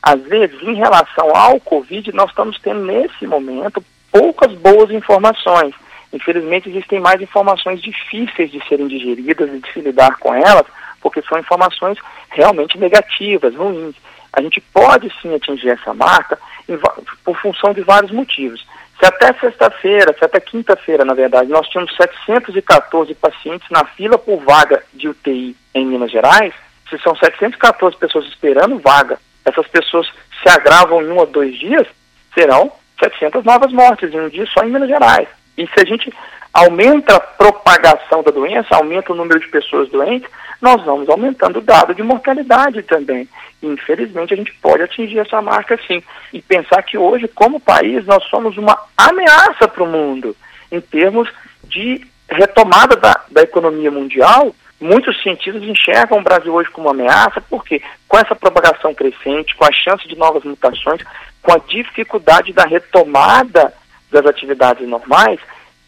às 0.05 0.21
vezes, 0.21 0.61
em 0.61 0.75
relação 0.75 1.35
ao 1.35 1.59
Covid, 1.59 2.13
nós 2.13 2.29
estamos 2.29 2.59
tendo 2.59 2.83
nesse 2.83 3.25
momento 3.25 3.83
poucas 4.11 4.53
boas 4.53 4.91
informações. 4.91 5.73
Infelizmente, 6.15 6.69
existem 6.69 6.97
mais 6.97 7.21
informações 7.21 7.81
difíceis 7.81 8.49
de 8.49 8.65
serem 8.69 8.87
digeridas 8.87 9.53
e 9.53 9.59
de 9.59 9.73
se 9.73 9.81
lidar 9.81 10.15
com 10.17 10.33
elas, 10.33 10.65
porque 11.01 11.21
são 11.23 11.37
informações 11.37 11.97
realmente 12.29 12.77
negativas, 12.77 13.53
ruins. 13.53 13.95
A 14.31 14.41
gente 14.41 14.61
pode 14.61 15.11
sim 15.21 15.35
atingir 15.35 15.71
essa 15.71 15.93
marca 15.93 16.39
em, 16.69 16.79
por 17.21 17.37
função 17.37 17.73
de 17.73 17.81
vários 17.81 18.13
motivos. 18.13 18.65
Se 18.97 19.05
até 19.05 19.33
sexta-feira, 19.33 20.15
se 20.17 20.23
até 20.23 20.39
quinta-feira, 20.39 21.03
na 21.03 21.13
verdade, 21.13 21.51
nós 21.51 21.67
tínhamos 21.67 21.93
714 21.97 23.13
pacientes 23.15 23.69
na 23.69 23.83
fila 23.83 24.17
por 24.17 24.41
vaga 24.41 24.81
de 24.93 25.09
UTI 25.09 25.53
em 25.73 25.85
Minas 25.85 26.11
Gerais, 26.11 26.53
se 26.89 26.97
são 26.99 27.13
714 27.13 27.97
pessoas 27.97 28.25
esperando 28.27 28.79
vaga, 28.79 29.19
essas 29.43 29.67
pessoas 29.67 30.07
se 30.41 30.47
agravam 30.47 31.01
em 31.01 31.09
um 31.09 31.17
ou 31.17 31.25
dois 31.25 31.59
dias, 31.59 31.85
serão 32.33 32.71
700 33.03 33.43
novas 33.43 33.73
mortes 33.73 34.13
em 34.13 34.19
um 34.21 34.29
dia 34.29 34.45
só 34.45 34.63
em 34.63 34.71
Minas 34.71 34.87
Gerais. 34.87 35.27
E 35.57 35.67
se 35.67 35.79
a 35.79 35.85
gente 35.85 36.11
aumenta 36.53 37.15
a 37.15 37.19
propagação 37.19 38.23
da 38.23 38.31
doença, 38.31 38.75
aumenta 38.75 39.11
o 39.11 39.15
número 39.15 39.39
de 39.39 39.47
pessoas 39.47 39.89
doentes, 39.89 40.29
nós 40.61 40.81
vamos 40.83 41.09
aumentando 41.09 41.59
o 41.59 41.61
dado 41.61 41.93
de 41.93 42.01
mortalidade 42.01 42.81
também. 42.83 43.27
Infelizmente, 43.61 44.33
a 44.33 44.37
gente 44.37 44.53
pode 44.61 44.83
atingir 44.83 45.19
essa 45.19 45.41
marca 45.41 45.77
sim. 45.87 46.01
E 46.31 46.41
pensar 46.41 46.81
que 46.83 46.97
hoje, 46.97 47.27
como 47.27 47.59
país, 47.59 48.05
nós 48.05 48.23
somos 48.25 48.57
uma 48.57 48.77
ameaça 48.97 49.67
para 49.67 49.83
o 49.83 49.87
mundo 49.87 50.35
em 50.71 50.79
termos 50.79 51.29
de 51.63 52.05
retomada 52.29 52.95
da, 52.95 53.21
da 53.29 53.41
economia 53.41 53.91
mundial. 53.91 54.55
Muitos 54.79 55.21
cientistas 55.21 55.63
enxergam 55.63 56.19
o 56.19 56.23
Brasil 56.23 56.53
hoje 56.53 56.69
como 56.69 56.87
uma 56.87 56.93
ameaça, 56.93 57.41
porque 57.41 57.81
com 58.07 58.17
essa 58.17 58.35
propagação 58.35 58.93
crescente, 58.93 59.55
com 59.55 59.65
a 59.65 59.71
chance 59.71 60.07
de 60.07 60.17
novas 60.17 60.43
mutações, 60.43 61.01
com 61.41 61.53
a 61.53 61.57
dificuldade 61.57 62.53
da 62.53 62.65
retomada 62.65 63.73
das 64.15 64.25
atividades 64.25 64.87
normais, 64.87 65.39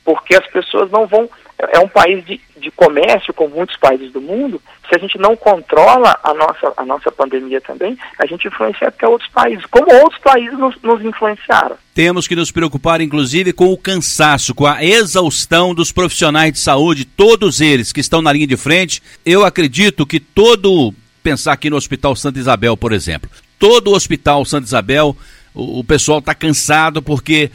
porque 0.04 0.36
as 0.36 0.46
pessoas 0.48 0.92
não 0.92 1.08
vão. 1.08 1.30
É 1.74 1.80
um 1.80 1.88
país 1.88 2.24
de, 2.26 2.40
de 2.58 2.70
comércio, 2.70 3.34
como 3.34 3.56
muitos 3.56 3.76
países 3.78 4.12
do 4.12 4.22
mundo. 4.22 4.62
Se 4.88 4.96
a 4.96 5.00
gente 5.00 5.18
não 5.18 5.36
controla 5.36 6.20
a 6.24 6.34
nossa, 6.34 6.74
a 6.78 6.86
nossa 6.86 7.12
pandemia 7.12 7.60
também, 7.60 7.98
a 8.20 8.26
gente 8.26 8.48
influencia 8.48 8.90
até 8.90 9.08
outros 9.08 9.30
países, 9.32 9.66
como 9.66 9.92
outros 9.92 10.22
países 10.22 10.58
nos, 10.58 10.80
nos 10.82 11.04
influenciaram. 11.04 11.76
Temos 11.96 12.28
que 12.28 12.36
nos 12.36 12.52
preocupar, 12.52 13.02
inclusive, 13.02 13.52
com 13.54 13.74
o 13.74 13.78
cansaço, 13.78 14.54
com 14.54 14.68
a 14.68 14.84
exaustão 14.84 15.74
dos 15.74 15.92
profissionais 15.92 16.54
de 16.54 16.60
saúde, 16.60 17.06
todos 17.06 17.60
eles 17.60 17.92
que 17.92 18.02
estão 18.02 18.22
na 18.22 18.32
linha 18.32 18.48
de 18.48 18.58
frente. 18.58 19.02
Eu 19.26 19.44
acredito 19.44 20.06
que 20.06 20.20
todo. 20.20 20.94
Pensar 21.24 21.52
aqui 21.52 21.70
no 21.70 21.76
Hospital 21.76 22.16
Santa 22.16 22.40
Isabel, 22.40 22.78
por 22.78 22.94
exemplo. 22.94 23.30
Todo 23.60 23.90
o 23.90 23.96
Hospital 23.96 24.46
Santa 24.46 24.66
Isabel 24.66 25.18
o, 25.58 25.84
pessoal 25.84 26.20
está 26.20 26.36
cansado 26.36 27.02
porque 27.02 27.50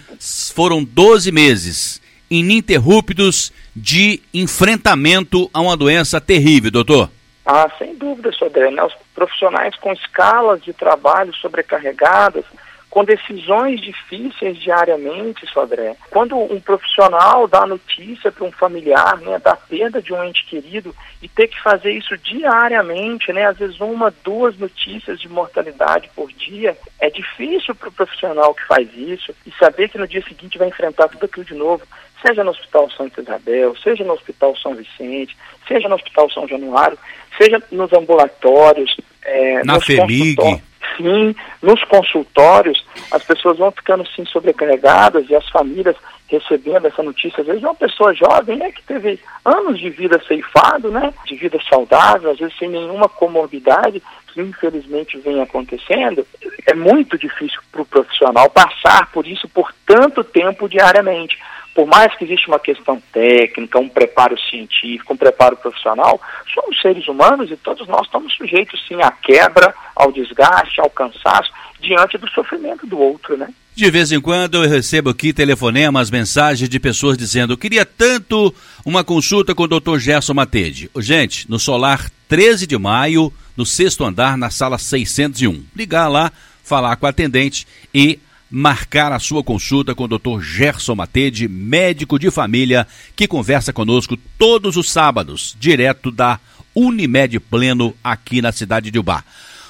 foram 0.55 0.83
12 0.83 1.31
meses 1.31 2.03
ininterruptos 2.29 3.53
de 3.77 4.21
enfrentamento 4.35 5.49
a 5.55 5.61
uma 5.61 5.77
doença 5.77 6.21
terrível, 6.21 6.71
doutor. 6.71 7.11
Ah, 7.47 7.71
sem 7.79 7.95
dúvida, 7.97 8.33
Sodré. 8.33 8.71
Né? 8.71 8.83
Os 8.83 8.95
profissionais 9.15 9.77
com 9.77 9.93
escalas 9.93 10.63
de 10.63 10.73
trabalho 10.73 11.35
sobrecarregadas, 11.35 12.45
com 12.93 13.07
decisões 13.07 13.81
difíceis 13.81 14.59
diariamente, 14.59 15.47
Sodré. 15.47 15.97
Quando 16.11 16.37
um 16.37 16.61
profissional 16.61 17.49
dá 17.49 17.65
notícia 17.65 18.31
para 18.31 18.45
um 18.45 18.53
familiar 18.53 19.17
né, 19.23 19.39
da 19.39 19.57
perda 19.57 20.03
de 20.03 20.13
um 20.13 20.23
ente 20.23 20.45
querido 20.45 20.95
e 21.23 21.27
ter 21.27 21.49
que 21.49 21.59
fazer 21.63 21.91
isso 21.93 22.19
diariamente, 22.19 23.33
né, 23.33 23.47
às 23.47 23.57
vezes 23.57 23.81
uma, 23.81 24.13
duas 24.23 24.59
notícias 24.59 25.19
de 25.19 25.27
mortalidade 25.27 26.11
por 26.15 26.31
dia, 26.33 26.77
é 27.01 27.09
difícil 27.09 27.75
para 27.75 27.89
o 27.89 27.93
profissional 27.93 28.55
que 28.55 28.67
faz 28.67 28.87
isso 28.95 29.35
e 29.47 29.53
saber 29.53 29.89
que 29.89 29.97
no 29.97 30.07
dia 30.07 30.23
seguinte 30.29 30.59
vai 30.59 30.69
enfrentar 30.69 31.09
tudo 31.09 31.25
aquilo 31.25 31.47
de 31.47 31.55
novo, 31.55 31.83
seja 32.21 32.45
no 32.45 32.51
Hospital 32.51 32.91
Santa 32.91 33.23
Isabel, 33.23 33.75
seja 33.83 34.05
no 34.05 34.13
Hospital 34.13 34.55
São 34.59 34.75
Vicente, 34.75 35.35
seja 35.67 35.89
no 35.89 35.95
Hospital 35.95 36.31
São 36.31 36.47
Januário, 36.47 36.99
seja 37.39 37.59
nos 37.71 37.91
ambulatórios, 37.95 38.95
é, 39.25 39.65
Na 39.65 39.81
FEMIG. 39.81 40.61
Sim, 40.97 41.35
nos 41.63 41.83
consultórios, 41.85 42.85
as 43.11 43.25
pessoas 43.25 43.59
vão 43.59 43.71
ficando 43.71 44.07
sim 44.09 44.25
sobrecarregadas 44.27 45.29
e 45.29 45.35
as 45.35 45.49
famílias 45.49 45.97
recebendo 46.29 46.87
essa 46.87 47.03
notícia. 47.03 47.43
Às 47.43 47.47
vezes 47.47 47.63
uma 47.63 47.75
pessoa 47.75 48.15
jovem, 48.15 48.57
né, 48.57 48.73
que 48.73 48.83
teve 48.83 49.21
anos 49.45 49.79
de 49.79 49.91
vida 49.91 50.21
ceifado, 50.27 50.91
né, 50.91 51.13
de 51.27 51.37
vida 51.37 51.59
saudável, 51.69 52.31
às 52.31 52.39
vezes 52.39 52.57
sem 52.59 52.69
nenhuma 52.69 53.09
comorbidade, 53.09 54.03
que 54.29 54.41
infelizmente 54.41 55.19
vem 55.19 55.43
acontecendo, 55.43 56.27
é 56.67 56.75
muito 56.75 57.19
difícil 57.19 57.61
para 57.71 57.83
o 57.83 57.87
profissional 57.87 58.49
passar 58.49 59.11
por 59.13 59.27
isso 59.27 59.47
por 59.49 59.73
tanto 59.87 60.25
tempo 60.25 60.69
diariamente 60.69 61.39
por 61.75 61.87
mais 61.87 62.15
que 62.17 62.25
exista 62.25 62.49
uma 62.49 62.59
questão 62.59 63.03
técnica, 63.13 63.79
um 63.79 63.89
preparo 63.89 64.39
científico, 64.39 65.15
um 65.15 65.17
preparo 65.17 65.57
profissional, 65.57 66.21
somos 66.53 66.81
seres 66.81 67.09
humanos 67.09 67.51
e 67.51 67.57
todos 67.57 67.89
nós 67.89 68.03
estamos 68.07 68.35
sujeitos 68.35 68.85
sim 68.87 69.01
à 69.03 69.11
quebra, 69.11 69.75
ao 69.97 70.13
desgaste, 70.13 70.81
ao 70.81 70.91
cansaço, 70.91 71.51
diante 71.81 72.19
do 72.19 72.29
sofrimento 72.31 72.87
do 72.87 72.99
outro, 72.99 73.37
né? 73.37 73.49
De 73.75 73.91
vez 73.91 74.13
em 74.13 74.21
quando 74.21 74.63
eu 74.63 74.69
recebo 74.69 75.09
aqui 75.09 75.33
telefonemas, 75.33 76.11
mensagens 76.11 76.69
de 76.69 76.79
pessoas 76.79 77.17
dizendo: 77.17 77.55
eu 77.55 77.59
queria 77.59 77.87
tanto 77.87 78.55
uma 78.85 79.03
consulta 79.03 79.55
com 79.55 79.63
o 79.63 79.67
Dr. 79.67 79.97
Gerson 79.99 80.35
Matede. 80.35 80.91
Gente, 80.99 81.51
no 81.51 81.59
Solar 81.59 82.11
13 82.29 82.67
de 82.67 82.77
maio, 82.77 83.33
no 83.57 83.65
sexto 83.65 84.05
andar, 84.05 84.37
na 84.37 84.51
sala 84.51 84.77
601. 84.77 85.65
Ligar 85.75 86.09
lá, 86.09 86.31
falar 86.63 86.97
com 86.97 87.07
a 87.07 87.09
atendente 87.09 87.67
e 87.95 88.19
marcar 88.53 89.13
a 89.13 89.19
sua 89.19 89.43
consulta 89.43 89.95
com 89.95 90.05
o 90.05 90.09
Dr. 90.09 90.43
Gerson 90.43 90.95
Matede, 90.95 91.49
médico 91.49 92.19
de 92.19 92.31
família, 92.31 92.87
que 93.17 93.27
conversa 93.27 93.73
conosco 93.73 94.15
todos 94.39 94.77
os 94.77 94.91
sábados, 94.91 95.57
direto 95.59 96.11
da 96.11 96.39
Unimed 96.75 97.41
Pleno, 97.41 97.95
aqui 98.05 98.43
na 98.43 98.53
cidade 98.53 98.91
de 98.91 98.99
Ubá. 98.99 99.25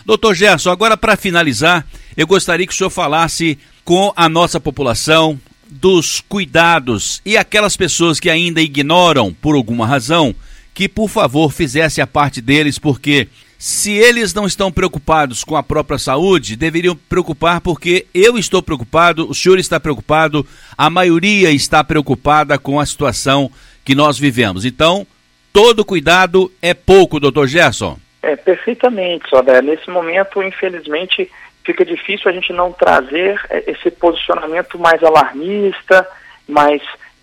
Doutor 0.05 0.35
Gerson, 0.35 0.71
agora 0.71 0.97
para 0.97 1.17
finalizar, 1.17 1.87
eu 2.17 2.27
gostaria 2.27 2.67
que 2.67 2.73
o 2.73 2.77
senhor 2.77 2.91
falasse 2.91 3.57
com 3.85 4.13
a 4.17 4.29
nossa 4.29 4.59
população 4.59 5.41
dos 5.71 6.21
cuidados 6.29 7.23
e 7.25 7.37
aquelas 7.37 7.77
pessoas 7.77 8.19
que 8.19 8.29
ainda 8.29 8.61
ignoram 8.61 9.33
por 9.33 9.55
alguma 9.55 9.87
razão, 9.87 10.35
que 10.75 10.89
por 10.89 11.09
favor 11.09 11.53
fizesse 11.53 12.01
a 12.01 12.07
parte 12.07 12.41
deles, 12.41 12.81
porque 12.81 13.29
se 13.63 13.93
eles 13.93 14.35
não 14.35 14.45
estão 14.45 14.73
preocupados 14.73 15.45
com 15.45 15.57
a 15.57 15.63
própria 15.63 15.97
saúde, 15.97 16.57
deveriam 16.57 16.97
preocupar 16.97 17.61
porque 17.61 18.09
eu 18.13 18.37
estou 18.37 18.61
preocupado, 18.61 19.31
o 19.31 19.33
senhor 19.33 19.57
está 19.57 19.79
preocupado, 19.79 20.45
a 20.77 20.91
maioria 20.91 21.49
está 21.53 21.85
preocupada 21.85 22.59
com 22.59 22.81
a 22.81 22.85
situação 22.85 23.49
que 23.85 23.95
nós 23.95 24.19
vivemos. 24.19 24.65
Então, 24.65 25.07
todo 25.53 25.85
cuidado 25.85 26.51
é 26.61 26.75
pouco, 26.75 27.21
doutor 27.21 27.47
Gerson. 27.47 27.97
É, 28.21 28.35
perfeitamente, 28.35 29.29
Sodé. 29.31 29.63
Nesse 29.63 29.89
momento, 29.89 30.43
infelizmente, 30.43 31.31
fica 31.65 31.85
difícil 31.85 32.29
a 32.29 32.35
gente 32.35 32.53
não 32.53 32.73
trazer 32.73 33.41
é, 33.49 33.71
esse 33.71 33.93
posicionamento 33.93 34.77
mais 34.77 35.05
alarmista, 35.05 36.05
mais 36.49 36.83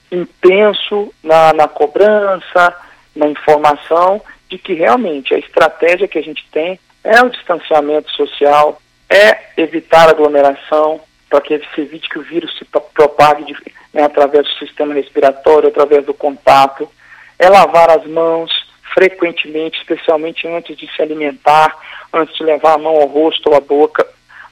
intenso 0.09 1.13
na, 1.21 1.51
na 1.51 1.67
cobrança, 1.67 2.73
na 3.13 3.27
informação 3.27 4.21
de 4.49 4.57
que 4.57 4.73
realmente 4.73 5.33
a 5.33 5.37
estratégia 5.37 6.07
que 6.07 6.17
a 6.17 6.23
gente 6.23 6.45
tem 6.51 6.79
é 7.03 7.21
o 7.21 7.29
distanciamento 7.29 8.11
social, 8.11 8.81
é 9.09 9.37
evitar 9.57 10.09
aglomeração, 10.09 10.99
para 11.29 11.41
que 11.41 11.59
se 11.73 11.81
evite 11.81 12.09
que 12.09 12.19
o 12.19 12.23
vírus 12.23 12.57
se 12.57 12.65
propague 12.65 13.45
de, 13.45 13.55
né, 13.93 14.03
através 14.03 14.45
do 14.45 14.53
sistema 14.65 14.93
respiratório, 14.93 15.69
através 15.69 16.05
do 16.05 16.13
contato, 16.13 16.89
é 17.37 17.47
lavar 17.47 17.89
as 17.91 18.05
mãos 18.07 18.51
frequentemente, 18.93 19.77
especialmente 19.77 20.47
antes 20.47 20.75
de 20.75 20.91
se 20.93 21.01
alimentar, 21.01 21.75
antes 22.11 22.35
de 22.35 22.43
levar 22.43 22.73
a 22.73 22.77
mão 22.77 22.95
ao 22.95 23.07
rosto 23.07 23.49
ou 23.49 23.55
à 23.55 23.59
boca, 23.59 24.05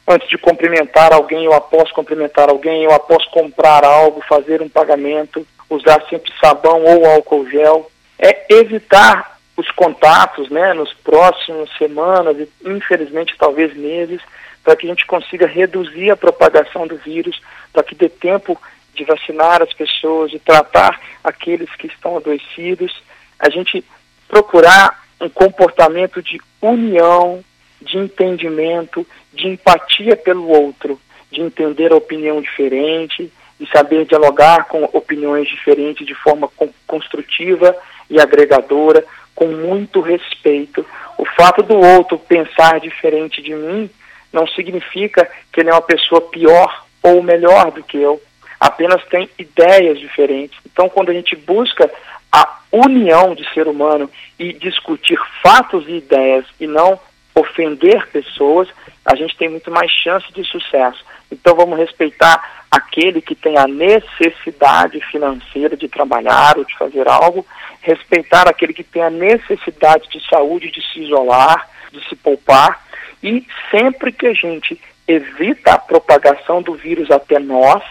antes 0.07 0.29
de 0.29 0.37
cumprimentar 0.37 1.11
alguém 1.11 1.47
ou 1.47 1.53
após 1.53 1.91
cumprimentar 1.91 2.49
alguém, 2.49 2.87
ou 2.87 2.93
após 2.93 3.25
comprar 3.25 3.83
algo, 3.83 4.23
fazer 4.29 4.61
um 4.61 4.69
pagamento, 4.69 5.45
usar 5.69 6.01
sempre 6.09 6.31
sabão 6.39 6.83
ou 6.83 7.05
álcool 7.05 7.49
gel, 7.49 7.91
é 8.19 8.45
evitar 8.49 9.36
os 9.57 9.69
contatos 9.71 10.49
né, 10.49 10.73
nos 10.73 10.93
próximos 10.93 11.69
semanas 11.77 12.37
e 12.37 12.47
infelizmente 12.63 13.35
talvez 13.37 13.75
meses, 13.75 14.21
para 14.63 14.75
que 14.75 14.85
a 14.85 14.89
gente 14.89 15.05
consiga 15.05 15.47
reduzir 15.47 16.11
a 16.11 16.15
propagação 16.15 16.85
do 16.85 16.95
vírus, 16.97 17.41
para 17.73 17.83
que 17.83 17.95
dê 17.95 18.07
tempo 18.07 18.59
de 18.93 19.03
vacinar 19.03 19.61
as 19.61 19.73
pessoas, 19.73 20.31
de 20.31 20.39
tratar 20.39 20.99
aqueles 21.23 21.73
que 21.75 21.87
estão 21.87 22.17
adoecidos, 22.17 22.93
a 23.39 23.49
gente 23.49 23.83
procurar 24.27 25.03
um 25.19 25.29
comportamento 25.29 26.21
de 26.21 26.39
união, 26.61 27.43
de 27.81 27.97
entendimento, 27.97 29.05
de 29.33 29.47
empatia 29.47 30.15
pelo 30.15 30.47
outro, 30.47 30.99
de 31.31 31.41
entender 31.41 31.91
a 31.91 31.95
opinião 31.95 32.41
diferente, 32.41 33.31
de 33.59 33.69
saber 33.71 34.05
dialogar 34.05 34.65
com 34.65 34.83
opiniões 34.93 35.47
diferentes 35.47 36.05
de 36.05 36.13
forma 36.13 36.49
construtiva 36.85 37.75
e 38.09 38.19
agregadora, 38.19 39.03
com 39.37 39.45
muito 39.45 40.01
respeito. 40.01 40.83
O 41.15 41.23
fato 41.23 41.61
do 41.61 41.77
outro 41.77 42.17
pensar 42.17 42.79
diferente 42.79 43.39
de 43.39 43.53
mim 43.53 43.87
não 44.33 44.47
significa 44.47 45.29
que 45.53 45.59
ele 45.59 45.69
é 45.69 45.73
uma 45.73 45.81
pessoa 45.81 46.19
pior 46.21 46.85
ou 47.03 47.21
melhor 47.21 47.69
do 47.69 47.83
que 47.83 47.97
eu. 47.97 48.19
Apenas 48.59 49.05
tem 49.05 49.29
ideias 49.37 49.99
diferentes. 49.99 50.57
Então, 50.65 50.89
quando 50.89 51.09
a 51.11 51.13
gente 51.13 51.35
busca 51.35 51.87
a 52.31 52.61
união 52.71 53.35
de 53.35 53.47
ser 53.53 53.67
humano 53.67 54.09
e 54.39 54.53
discutir 54.53 55.19
fatos 55.43 55.87
e 55.87 55.97
ideias 55.97 56.45
e 56.59 56.65
não 56.65 56.99
ofender 57.35 58.07
pessoas, 58.07 58.67
a 59.05 59.15
gente 59.15 59.37
tem 59.37 59.49
muito 59.49 59.69
mais 59.69 59.91
chance 59.91 60.25
de 60.33 60.43
sucesso. 60.45 61.05
Então, 61.31 61.55
vamos 61.55 61.77
respeitar 61.77 62.56
aquele 62.69 63.21
que 63.21 63.35
tem 63.35 63.57
a 63.57 63.67
necessidade 63.67 64.99
financeira 65.11 65.75
de 65.77 65.87
trabalhar 65.87 66.57
ou 66.57 66.65
de 66.65 66.77
fazer 66.77 67.07
algo, 67.07 67.45
respeitar 67.81 68.47
aquele 68.47 68.73
que 68.73 68.83
tem 68.83 69.01
a 69.01 69.09
necessidade 69.09 70.09
de 70.09 70.25
saúde, 70.29 70.71
de 70.71 70.81
se 70.81 70.99
isolar, 71.01 71.69
de 71.91 72.07
se 72.07 72.15
poupar, 72.15 72.85
e 73.23 73.45
sempre 73.71 74.11
que 74.11 74.27
a 74.27 74.33
gente 74.33 74.79
evita 75.07 75.73
a 75.73 75.77
propagação 75.77 76.61
do 76.61 76.73
vírus 76.73 77.09
até 77.09 77.39
nós, 77.39 77.83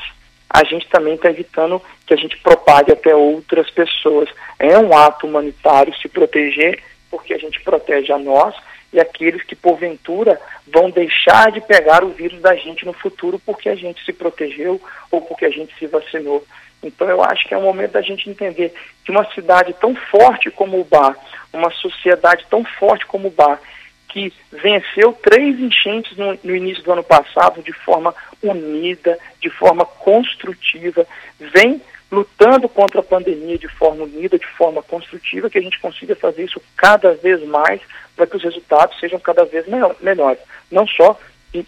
a 0.48 0.62
gente 0.64 0.88
também 0.88 1.14
está 1.14 1.30
evitando 1.30 1.82
que 2.06 2.14
a 2.14 2.16
gente 2.16 2.36
propague 2.38 2.92
até 2.92 3.14
outras 3.14 3.68
pessoas. 3.70 4.28
É 4.58 4.78
um 4.78 4.96
ato 4.96 5.26
humanitário 5.26 5.94
se 5.96 6.08
proteger, 6.08 6.82
porque 7.10 7.34
a 7.34 7.38
gente 7.38 7.60
protege 7.60 8.12
a 8.12 8.18
nós 8.18 8.54
e 8.96 9.00
aqueles 9.00 9.42
que 9.42 9.54
porventura 9.54 10.40
vão 10.66 10.90
deixar 10.90 11.52
de 11.52 11.60
pegar 11.60 12.02
o 12.02 12.08
vírus 12.08 12.40
da 12.40 12.56
gente 12.56 12.86
no 12.86 12.94
futuro 12.94 13.38
porque 13.44 13.68
a 13.68 13.74
gente 13.74 14.02
se 14.02 14.12
protegeu 14.12 14.80
ou 15.10 15.20
porque 15.20 15.44
a 15.44 15.50
gente 15.50 15.78
se 15.78 15.86
vacinou. 15.86 16.42
Então 16.82 17.06
eu 17.06 17.22
acho 17.22 17.46
que 17.46 17.52
é 17.52 17.58
o 17.58 17.62
momento 17.62 17.92
da 17.92 18.00
gente 18.00 18.30
entender 18.30 18.72
que 19.04 19.10
uma 19.10 19.30
cidade 19.34 19.74
tão 19.74 19.94
forte 19.94 20.50
como 20.50 20.80
o 20.80 20.84
Bar, 20.84 21.14
uma 21.52 21.70
sociedade 21.72 22.46
tão 22.48 22.64
forte 22.64 23.04
como 23.04 23.28
o 23.28 23.30
Bar, 23.30 23.60
que 24.08 24.32
venceu 24.50 25.12
três 25.12 25.60
enchentes 25.60 26.16
no, 26.16 26.38
no, 26.42 26.56
início 26.56 26.82
do 26.82 26.92
ano 26.92 27.04
passado 27.04 27.62
de 27.62 27.72
forma 27.72 28.14
unida, 28.42 29.18
de 29.42 29.50
forma 29.50 29.84
construtiva, 29.84 31.06
vem 31.38 31.82
lutando 32.10 32.68
contra 32.68 33.00
a 33.00 33.04
pandemia 33.04 33.58
de 33.58 33.68
forma 33.68 34.04
unida, 34.04 34.38
de 34.38 34.46
forma 34.46 34.82
construtiva, 34.82 35.50
que 35.50 35.58
a 35.58 35.62
gente 35.62 35.80
consiga 35.80 36.14
fazer 36.14 36.44
isso 36.44 36.60
cada 36.76 37.14
vez 37.14 37.42
mais 37.44 37.80
para 38.14 38.26
que 38.26 38.36
os 38.36 38.42
resultados 38.42 38.98
sejam 38.98 39.18
cada 39.18 39.44
vez 39.44 39.66
melhores. 40.00 40.40
Não 40.70 40.86
só 40.86 41.18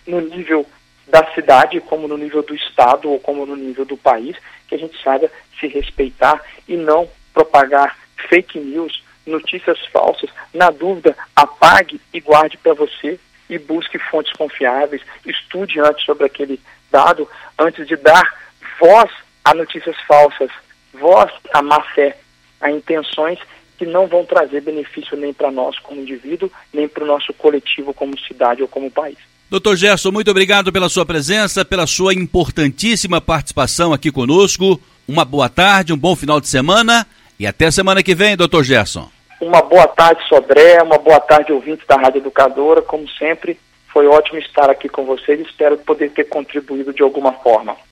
no 0.06 0.20
nível 0.20 0.66
da 1.06 1.24
cidade, 1.34 1.80
como 1.80 2.06
no 2.06 2.16
nível 2.16 2.42
do 2.42 2.54
Estado 2.54 3.10
ou 3.10 3.18
como 3.18 3.46
no 3.46 3.56
nível 3.56 3.84
do 3.84 3.96
país, 3.96 4.36
que 4.68 4.74
a 4.74 4.78
gente 4.78 5.02
saiba 5.02 5.30
se 5.58 5.66
respeitar 5.66 6.40
e 6.66 6.76
não 6.76 7.08
propagar 7.32 7.96
fake 8.28 8.58
news, 8.58 9.02
notícias 9.26 9.78
falsas. 9.86 10.30
Na 10.52 10.70
dúvida, 10.70 11.16
apague 11.34 12.00
e 12.12 12.20
guarde 12.20 12.58
para 12.58 12.74
você 12.74 13.18
e 13.48 13.58
busque 13.58 13.98
fontes 13.98 14.32
confiáveis, 14.32 15.02
estude 15.24 15.80
antes 15.80 16.04
sobre 16.04 16.26
aquele 16.26 16.60
dado, 16.90 17.28
antes 17.58 17.86
de 17.86 17.96
dar 17.96 18.36
voz 18.78 19.10
a 19.48 19.54
notícias 19.54 19.96
falsas, 20.06 20.50
voz 20.92 21.32
à 21.54 21.62
má 21.62 21.80
fé, 21.94 22.18
a 22.60 22.70
intenções 22.70 23.38
que 23.78 23.86
não 23.86 24.06
vão 24.06 24.24
trazer 24.24 24.60
benefício 24.60 25.16
nem 25.16 25.32
para 25.32 25.50
nós 25.50 25.78
como 25.78 26.00
indivíduo, 26.02 26.50
nem 26.72 26.86
para 26.86 27.04
o 27.04 27.06
nosso 27.06 27.32
coletivo 27.32 27.94
como 27.94 28.18
cidade 28.18 28.60
ou 28.60 28.68
como 28.68 28.90
país. 28.90 29.16
Doutor 29.48 29.76
Gerson, 29.76 30.10
muito 30.10 30.30
obrigado 30.30 30.70
pela 30.70 30.90
sua 30.90 31.06
presença, 31.06 31.64
pela 31.64 31.86
sua 31.86 32.12
importantíssima 32.12 33.20
participação 33.22 33.94
aqui 33.94 34.12
conosco. 34.12 34.78
Uma 35.06 35.24
boa 35.24 35.48
tarde, 35.48 35.94
um 35.94 35.96
bom 35.96 36.14
final 36.14 36.38
de 36.40 36.48
semana 36.48 37.06
e 37.38 37.46
até 37.46 37.70
semana 37.70 38.02
que 38.02 38.14
vem, 38.14 38.36
doutor 38.36 38.62
Gerson. 38.62 39.08
Uma 39.40 39.62
boa 39.62 39.86
tarde, 39.86 40.20
Sobré, 40.28 40.82
uma 40.82 40.98
boa 40.98 41.20
tarde, 41.20 41.52
ouvintes 41.52 41.86
da 41.86 41.96
Rádio 41.96 42.18
Educadora. 42.18 42.82
Como 42.82 43.08
sempre, 43.10 43.58
foi 43.86 44.06
ótimo 44.06 44.38
estar 44.40 44.68
aqui 44.68 44.90
com 44.90 45.06
vocês. 45.06 45.40
Espero 45.40 45.78
poder 45.78 46.10
ter 46.10 46.24
contribuído 46.24 46.92
de 46.92 47.02
alguma 47.02 47.32
forma. 47.32 47.74